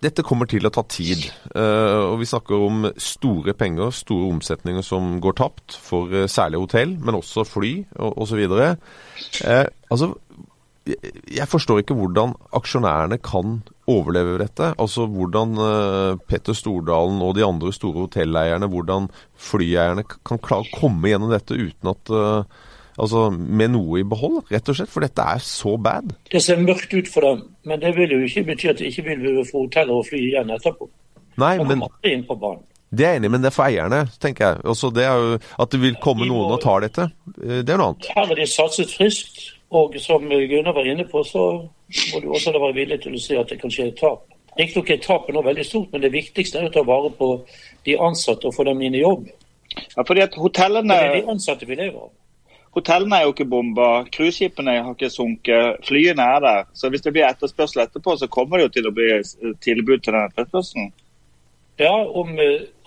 dette 0.03 0.25
kommer 0.25 0.49
til 0.49 0.67
å 0.67 0.73
ta 0.73 0.83
tid. 0.89 1.23
Uh, 1.55 2.11
og 2.11 2.17
vi 2.21 2.29
snakker 2.29 2.65
om 2.65 2.89
store 2.99 3.55
penger, 3.57 3.93
store 3.95 4.31
omsetninger 4.33 4.83
som 4.85 5.17
går 5.23 5.37
tapt 5.39 5.77
for 5.79 6.11
uh, 6.11 6.25
særlig 6.31 6.59
hotell, 6.65 6.97
men 6.99 7.19
også 7.19 7.45
fly 7.47 7.75
og 7.95 8.25
osv. 8.25 8.43
Uh, 8.51 9.63
altså, 9.87 10.11
jeg 10.83 11.47
forstår 11.47 11.79
ikke 11.79 11.95
hvordan 11.95 12.33
aksjonærene 12.59 13.15
kan 13.23 13.61
overleve 13.87 14.35
dette. 14.41 14.73
Altså 14.75 15.05
hvordan 15.07 15.55
Petter 16.27 16.57
Stordalen 16.59 17.21
og 17.23 17.37
de 17.37 17.45
andre 17.47 17.71
store 17.71 18.03
hotelleierne, 18.03 18.67
hvordan 18.67 19.07
flyeierne 19.39 20.03
kan 20.03 20.41
klare 20.43 20.67
å 20.67 20.75
komme 20.75 21.07
gjennom 21.07 21.31
dette 21.31 21.55
uten 21.55 21.93
at 21.93 22.11
Altså 22.97 23.29
med 23.33 23.73
noe 23.73 24.01
i 24.01 24.05
behold, 24.07 24.43
rett 24.53 24.69
og 24.69 24.77
slett. 24.77 24.91
For 24.93 25.05
dette 25.05 25.23
er 25.35 25.41
så 25.43 25.77
bad. 25.81 26.13
Det 26.31 26.41
ser 26.43 26.61
mørkt 26.61 26.93
ut 26.93 27.09
for 27.09 27.25
dem, 27.25 27.47
men 27.69 27.81
det 27.81 27.95
vil 27.97 28.13
jo 28.17 28.19
ikke 28.27 28.45
bety 28.51 28.69
at 28.69 28.81
de 28.81 28.91
ikke 28.91 29.07
vil 29.07 29.41
få 29.49 29.65
hoteller 29.65 29.97
og 29.97 30.05
fly 30.09 30.21
igjen 30.27 30.53
etterpå. 30.53 30.89
Nei, 31.41 31.57
men. 31.65 31.81
Det 32.93 33.07
er 33.07 33.15
jeg 33.15 33.23
enig 33.23 33.29
men 33.33 33.41
det 33.41 33.49
er 33.49 33.55
for 33.55 33.65
eierne, 33.65 34.03
tenker 34.21 34.45
jeg. 34.45 34.65
Også 34.69 34.91
det 34.93 35.07
er 35.09 35.17
jo 35.17 35.37
At 35.57 35.71
det 35.73 35.79
vil 35.81 35.95
komme 36.01 36.27
noen 36.29 36.53
og 36.53 36.59
ta 36.61 36.75
dette, 36.83 37.07
det 37.41 37.65
er 37.65 37.79
noe 37.81 37.93
annet. 37.93 38.09
Her 38.13 38.27
har 38.29 38.37
de 38.37 38.45
satset 38.45 38.93
friskt, 38.93 39.41
og 39.73 39.97
som 39.97 40.29
Gunnar 40.29 40.75
var 40.77 40.85
inne 40.85 41.07
på, 41.09 41.23
så 41.25 41.47
må 42.13 42.21
du 42.21 42.29
også 42.29 42.53
være 42.53 42.75
villig 42.77 42.99
til 43.01 43.17
å 43.17 43.21
si 43.23 43.37
at 43.39 43.49
det 43.49 43.57
kan 43.63 43.73
skje 43.73 43.89
et 43.89 43.97
tap. 43.97 44.27
Riktignok 44.59 44.91
er 44.93 45.01
tapet 45.01 45.33
nå 45.33 45.41
veldig 45.41 45.65
stort, 45.65 45.87
men 45.93 46.03
det 46.03 46.11
viktigste 46.13 46.59
er 46.59 46.69
å 46.69 46.73
ta 46.73 46.83
vare 46.85 47.09
på 47.17 47.29
de 47.87 47.97
ansatte 47.97 48.45
og 48.45 48.53
få 48.53 48.67
dem 48.67 48.83
inn 48.85 48.99
i 48.99 49.01
jobb. 49.01 49.25
Ja, 49.95 50.03
fordi 50.05 50.21
at 50.27 50.37
hotellene... 50.37 50.93
Det 50.93 51.07
er 51.07 51.15
de 51.17 51.33
ansatte 51.33 51.65
vi 51.65 51.77
lever 51.79 51.97
av. 51.97 52.11
Hotellene 52.73 53.19
er 53.19 53.27
jo 53.27 53.33
ikke 53.35 53.45
bomba, 53.45 53.87
cruiseskipene 54.09 54.79
har 54.79 54.95
ikke 54.95 55.11
sunket, 55.13 55.83
flyene 55.85 56.25
er 56.25 56.39
der. 56.41 56.63
Så 56.73 56.89
hvis 56.89 57.03
det 57.05 57.13
blir 57.13 57.27
etterspørsel 57.27 57.83
etterpå, 57.83 58.15
så 58.17 58.29
kommer 58.33 58.57
det 58.57 58.65
jo 58.65 58.73
til 58.77 58.89
å 58.89 58.93
bli 58.97 59.09
tilbud 59.61 60.01
til 60.01 60.15
den 60.15 60.31
etterspørselen. 60.31 60.89
Ja, 61.81 61.93
om 61.93 62.33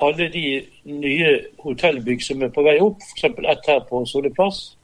alle 0.02 0.28
de 0.30 0.44
nye 0.86 1.30
hotellbygg 1.62 2.22
som 2.22 2.42
er 2.42 2.50
på 2.54 2.62
vei 2.66 2.76
opp, 2.82 3.02
f.eks. 3.02 3.24
ett 3.26 3.70
her 3.70 3.80
på 3.88 4.02
Solli 4.06 4.30
plass, 4.34 4.76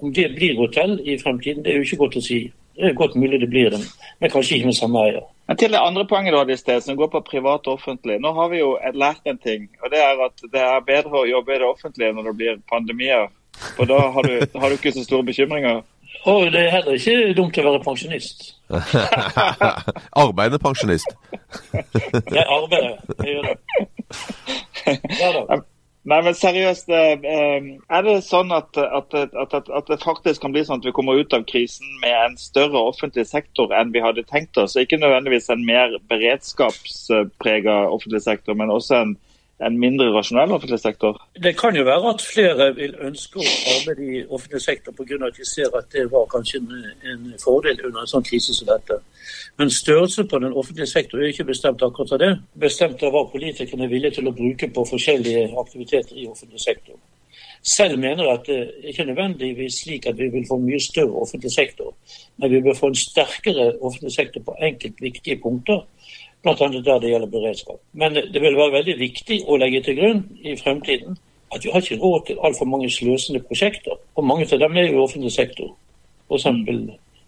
om 0.00 0.12
det 0.16 0.30
blir 0.36 0.56
hotell 0.60 0.96
i 1.04 1.18
fremtiden, 1.20 1.64
det 1.64 1.72
er 1.72 1.80
jo 1.80 1.88
ikke 1.88 2.04
godt 2.04 2.20
å 2.20 2.24
si. 2.24 2.40
Det 2.76 2.88
er 2.88 2.96
godt 2.96 3.16
mulig 3.20 3.40
det 3.42 3.50
blir 3.52 3.72
det, 3.72 3.80
men 4.20 4.32
kanskje 4.32 4.56
ikke 4.56 4.70
med 4.70 4.76
samme 4.78 5.02
eier. 5.04 5.24
Men 5.50 5.58
til 5.60 5.74
det 5.74 5.80
andre 5.82 6.06
poenget 6.08 6.32
du 6.32 6.38
hadde 6.38 6.54
i 6.54 6.60
sted, 6.60 6.80
som 6.84 6.96
går 6.96 7.10
på 7.12 7.20
privat 7.26 7.66
og 7.68 7.80
offentlig. 7.80 8.20
Nå 8.22 8.32
har 8.36 8.48
vi 8.52 8.62
jo 8.62 8.70
lært 8.94 9.26
en 9.28 9.40
ting, 9.40 9.66
og 9.82 9.92
det 9.92 10.00
er 10.00 10.24
at 10.24 10.44
det 10.52 10.62
er 10.62 10.86
bedre 10.86 11.20
å 11.20 11.28
jobbe 11.28 11.56
i 11.56 11.60
det 11.60 11.68
offentlige 11.68 12.14
når 12.16 12.28
det 12.30 12.34
blir 12.38 12.60
pandemier. 12.70 13.28
For 13.76 13.88
da 13.88 13.98
har 14.14 14.28
du, 14.28 14.36
har 14.60 14.68
du 14.68 14.78
ikke 14.78 14.92
så 14.92 15.04
store 15.04 15.26
bekymringer. 15.28 15.82
Og 16.28 16.52
det 16.52 16.60
er 16.66 16.74
heller 16.74 16.98
ikke 16.98 17.34
dumt 17.36 17.58
å 17.58 17.64
være 17.64 17.82
pensjonist. 17.84 18.50
Arbeidende 20.24 20.60
pensjonist. 20.60 21.12
jeg 22.36 22.44
arbeider, 22.44 22.96
jeg 23.24 23.36
gjør 23.36 23.50
det. 23.50 23.58
Ja 25.20 25.30
da. 25.36 25.60
Nei, 26.08 26.18
men 26.24 26.32
seriøst. 26.36 26.88
Er 26.88 28.04
det 28.06 28.14
sånn 28.24 28.52
at, 28.56 28.76
at, 28.80 29.14
at, 29.14 29.54
at, 29.54 29.90
det 29.90 29.98
faktisk 30.00 30.40
kan 30.40 30.54
bli 30.54 30.62
sånn 30.64 30.80
at 30.80 30.86
vi 30.88 30.94
kommer 30.96 31.18
ut 31.20 31.34
av 31.36 31.44
krisen 31.48 31.88
med 32.00 32.14
en 32.16 32.38
større 32.40 32.80
offentlig 32.88 33.26
sektor 33.28 33.74
enn 33.76 33.92
vi 33.92 34.00
hadde 34.04 34.24
tenkt 34.28 34.56
oss? 34.60 34.78
Ikke 34.80 35.00
nødvendigvis 35.00 35.50
en 35.52 35.66
mer 35.68 35.98
beredskapsprega 36.08 37.82
offentlig 37.92 38.22
sektor, 38.24 38.56
men 38.56 38.72
også 38.72 39.02
en 39.02 39.14
en 39.66 39.78
mindre 39.78 40.08
rasjonell 40.14 40.52
offentlig 40.52 40.80
sektor? 40.80 41.18
Det 41.42 41.52
kan 41.58 41.76
jo 41.76 41.84
være 41.84 42.14
at 42.14 42.24
flere 42.24 42.70
vil 42.76 42.94
ønske 43.08 43.40
å 43.40 43.46
arbeide 43.74 44.06
i 44.06 44.22
offentlig 44.24 44.62
sektor 44.64 44.96
pga. 44.96 45.18
at 45.26 45.36
de 45.36 45.46
ser 45.48 45.76
at 45.78 45.92
det 45.92 46.06
var 46.12 46.26
kanskje 46.32 46.60
en, 46.62 46.72
en, 47.12 47.34
fordel 47.44 47.84
under 47.84 48.00
en 48.00 48.12
sånn 48.12 48.26
krise 48.26 48.56
som 48.56 48.70
dette. 48.70 49.00
Men 49.58 49.70
størrelsen 49.70 50.28
på 50.28 50.38
den 50.38 50.52
offentlige 50.52 50.86
sektor 50.86 51.20
er 51.20 51.32
ikke 51.32 51.50
bestemt 51.52 51.82
akkurat 51.82 52.12
av 52.12 52.22
det. 52.24 52.32
Bestemt 52.66 53.02
av 53.02 53.12
hva 53.12 53.26
politikerne 53.32 53.84
er 53.84 53.94
villige 53.94 54.18
til 54.18 54.28
å 54.30 54.36
bruke 54.36 54.70
på 54.74 54.86
forskjellige 54.92 55.48
aktiviteter 55.64 56.16
i 56.16 56.28
offentlig 56.30 56.60
sektor. 56.60 56.96
Selv 57.62 57.98
mener 58.00 58.24
jeg 58.24 58.32
at 58.38 58.46
det 58.46 58.88
ikke 58.88 59.04
nødvendigvis 59.04 59.82
slik 59.82 60.06
at 60.08 60.16
vi 60.18 60.30
vil 60.32 60.46
få 60.48 60.56
mye 60.56 60.80
større 60.80 61.20
offentlig 61.22 61.52
sektor, 61.52 61.92
men 62.40 62.50
vi 62.50 62.62
bør 62.64 62.78
få 62.78 62.88
en 62.88 62.96
sterkere 62.96 63.74
offentlig 63.80 64.12
sektor 64.14 64.44
på 64.46 64.56
enkelt 64.64 65.02
viktige 65.04 65.36
punkter 65.42 65.84
bl.a. 66.42 66.54
der 66.56 67.02
det 67.02 67.10
gjelder 67.10 67.32
beredskap. 67.32 67.80
Men 67.92 68.14
det 68.14 68.40
vil 68.42 68.56
være 68.56 68.78
veldig 68.78 68.96
viktig 69.00 69.42
å 69.46 69.58
legge 69.60 69.82
til 69.84 69.98
grunn 70.00 70.22
i 70.40 70.56
fremtiden 70.56 71.18
at 71.54 71.64
vi 71.64 71.70
har 71.72 71.82
ikke 71.82 71.98
råd 71.98 72.26
til 72.26 72.42
altfor 72.46 72.68
mange 72.70 72.90
sløsende 72.90 73.42
prosjekter. 73.42 73.98
Og 74.16 74.24
mange 74.24 74.46
av 74.46 74.58
dem 74.62 74.76
er 74.76 74.88
jo 74.88 75.00
i 75.00 75.04
offentlig 75.04 75.32
sektor. 75.34 75.72
For 76.28 76.38
eksempel, 76.38 76.84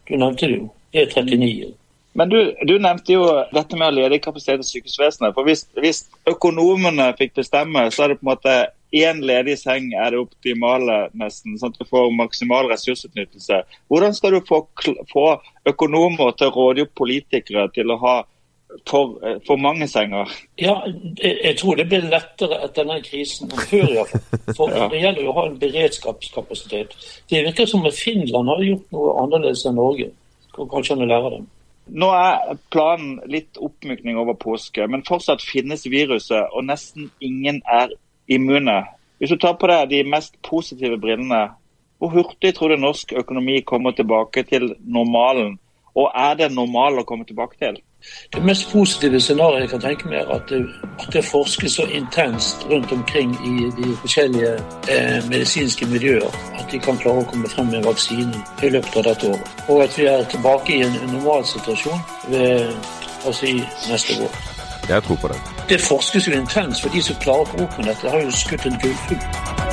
du 0.08 0.16
nevnte 0.16 0.46
det 0.46 0.58
jo, 0.60 0.68
E39. 0.94 1.72
Men 2.14 2.28
du, 2.28 2.38
du, 2.68 2.76
nevnte 2.78 3.14
jo 3.14 3.24
dette 3.54 3.76
med 3.78 3.88
å 3.88 3.96
lede 3.96 4.20
kapasitet 4.20 4.62
i 4.62 4.68
sykehusvesenet. 4.68 5.32
For 5.34 5.48
hvis, 5.48 5.64
hvis, 5.80 6.04
økonomene 6.28 7.08
fikk 7.18 7.34
bestemme, 7.40 7.86
så 7.90 8.04
er 8.04 8.12
det 8.12 8.18
på 8.20 8.26
en 8.26 8.32
måte 8.34 8.56
én 8.92 9.22
ledig 9.24 9.56
seng 9.62 9.88
er 9.96 10.12
det 10.12 10.20
optimale, 10.20 11.06
nesten. 11.16 11.56
sånn 11.58 11.72
at 11.72 11.80
du 11.80 11.88
får 11.88 12.12
maksimal 12.14 12.68
ressursutnyttelse. 12.70 13.62
Hvordan 13.88 14.14
skal 14.14 14.36
du 14.36 14.42
få, 14.44 14.60
få 15.10 15.26
økonomer 15.72 16.36
til 16.36 16.52
å 16.52 16.68
opp 16.84 16.94
politikere 17.00 17.64
til 17.72 17.90
å 17.90 17.98
ha 18.04 18.18
for, 18.88 19.18
eh, 19.26 19.38
for, 19.46 19.56
mange 19.56 19.88
senger? 19.88 20.30
Ja, 20.60 20.74
jeg 21.22 21.56
tror 21.58 21.76
det 21.76 21.88
blir 21.88 22.06
lettere 22.10 22.58
etter 22.64 22.84
denne 22.84 23.00
krisen 23.04 23.50
enn 23.50 23.64
før. 23.70 23.90
Ja. 23.98 24.04
For 24.56 24.70
ja. 24.72 24.88
det 24.92 25.00
gjelder 25.02 25.22
jo 25.22 25.32
å 25.32 25.36
ha 25.38 25.46
en 25.48 25.58
beredskapskapasitet. 25.60 26.94
Det 27.30 27.44
virker 27.46 27.68
som 27.68 27.86
at 27.88 27.98
Finland 27.98 28.48
har 28.52 28.64
gjort 28.66 28.94
noe 28.96 29.16
annerledes 29.22 29.64
enn 29.68 29.78
Norge. 29.80 30.10
Kanskje 30.56 30.96
han 30.96 31.08
lære 31.08 31.34
dem. 31.36 31.46
Nå 31.92 32.08
er 32.14 32.58
planen 32.70 33.16
litt 33.26 33.58
oppmykning 33.58 34.18
over 34.20 34.36
påske, 34.38 34.86
men 34.88 35.02
fortsatt 35.06 35.42
finnes 35.42 35.82
viruset, 35.90 36.46
og 36.52 36.68
nesten 36.68 37.10
ingen 37.20 37.60
er 37.66 37.90
immune. 38.30 38.84
Hvis 39.18 39.34
du 39.34 39.38
tar 39.42 39.58
på 39.58 39.68
deg 39.70 39.90
de 39.90 40.04
mest 40.06 40.38
positive 40.46 40.98
brillene, 41.02 41.48
hvor 41.98 42.14
hurtig 42.14 42.54
tror 42.54 42.72
du 42.72 42.80
norsk 42.82 43.12
økonomi 43.18 43.60
kommer 43.66 43.94
tilbake 43.94 44.42
til 44.48 44.72
normalen? 44.80 45.58
Og 45.94 46.08
er 46.16 46.38
det 46.38 46.54
normal 46.54 47.02
å 47.02 47.06
komme 47.06 47.26
tilbake 47.28 47.58
til? 47.60 47.76
Det 48.34 48.44
mest 48.44 48.72
positive 48.72 49.20
scenarioet 49.20 49.60
jeg 49.60 49.70
kan 49.70 49.80
tenke 49.80 50.08
meg, 50.08 50.18
er 50.18 50.34
at 50.34 50.48
det, 50.48 50.62
at 50.98 51.12
det 51.12 51.24
forskes 51.24 51.76
så 51.78 51.86
intenst 51.90 52.66
rundt 52.70 52.92
omkring 52.92 53.34
i 53.46 53.70
de 53.78 53.96
forskjellige 54.00 54.54
eh, 54.90 55.28
medisinske 55.28 55.86
miljøer 55.86 56.30
at 56.58 56.66
de 56.72 56.78
kan 56.78 56.98
klare 56.98 57.22
å 57.22 57.28
komme 57.30 57.48
frem 57.48 57.70
med 57.74 57.84
vaksinen 57.86 58.34
i 58.62 58.72
løpet 58.74 58.96
av 58.96 59.08
dette 59.10 59.30
året. 59.34 59.52
Og 59.68 59.84
at 59.84 59.98
vi 59.98 60.08
er 60.10 60.24
tilbake 60.34 60.76
i 60.76 60.82
en 60.86 60.98
normal 61.12 61.46
situasjon 61.46 62.02
ved 62.28 62.74
altså 63.26 63.46
i 63.46 63.60
neste 63.90 64.18
år. 64.24 64.40
Jeg 64.88 65.02
tror 65.02 65.16
på 65.16 65.28
det. 65.28 65.40
Det 65.68 65.80
forskes 65.80 66.28
jo 66.28 66.32
intenst, 66.40 66.82
for 66.82 66.90
de 66.90 67.02
som 67.02 67.16
klarer 67.22 67.46
å 67.46 67.52
få 67.52 67.62
opp 67.66 67.78
med 67.78 67.92
dette, 67.92 68.10
har 68.10 68.24
jo 68.24 68.34
skutt 68.34 68.66
en 68.66 68.80
gullfugl. 68.82 69.71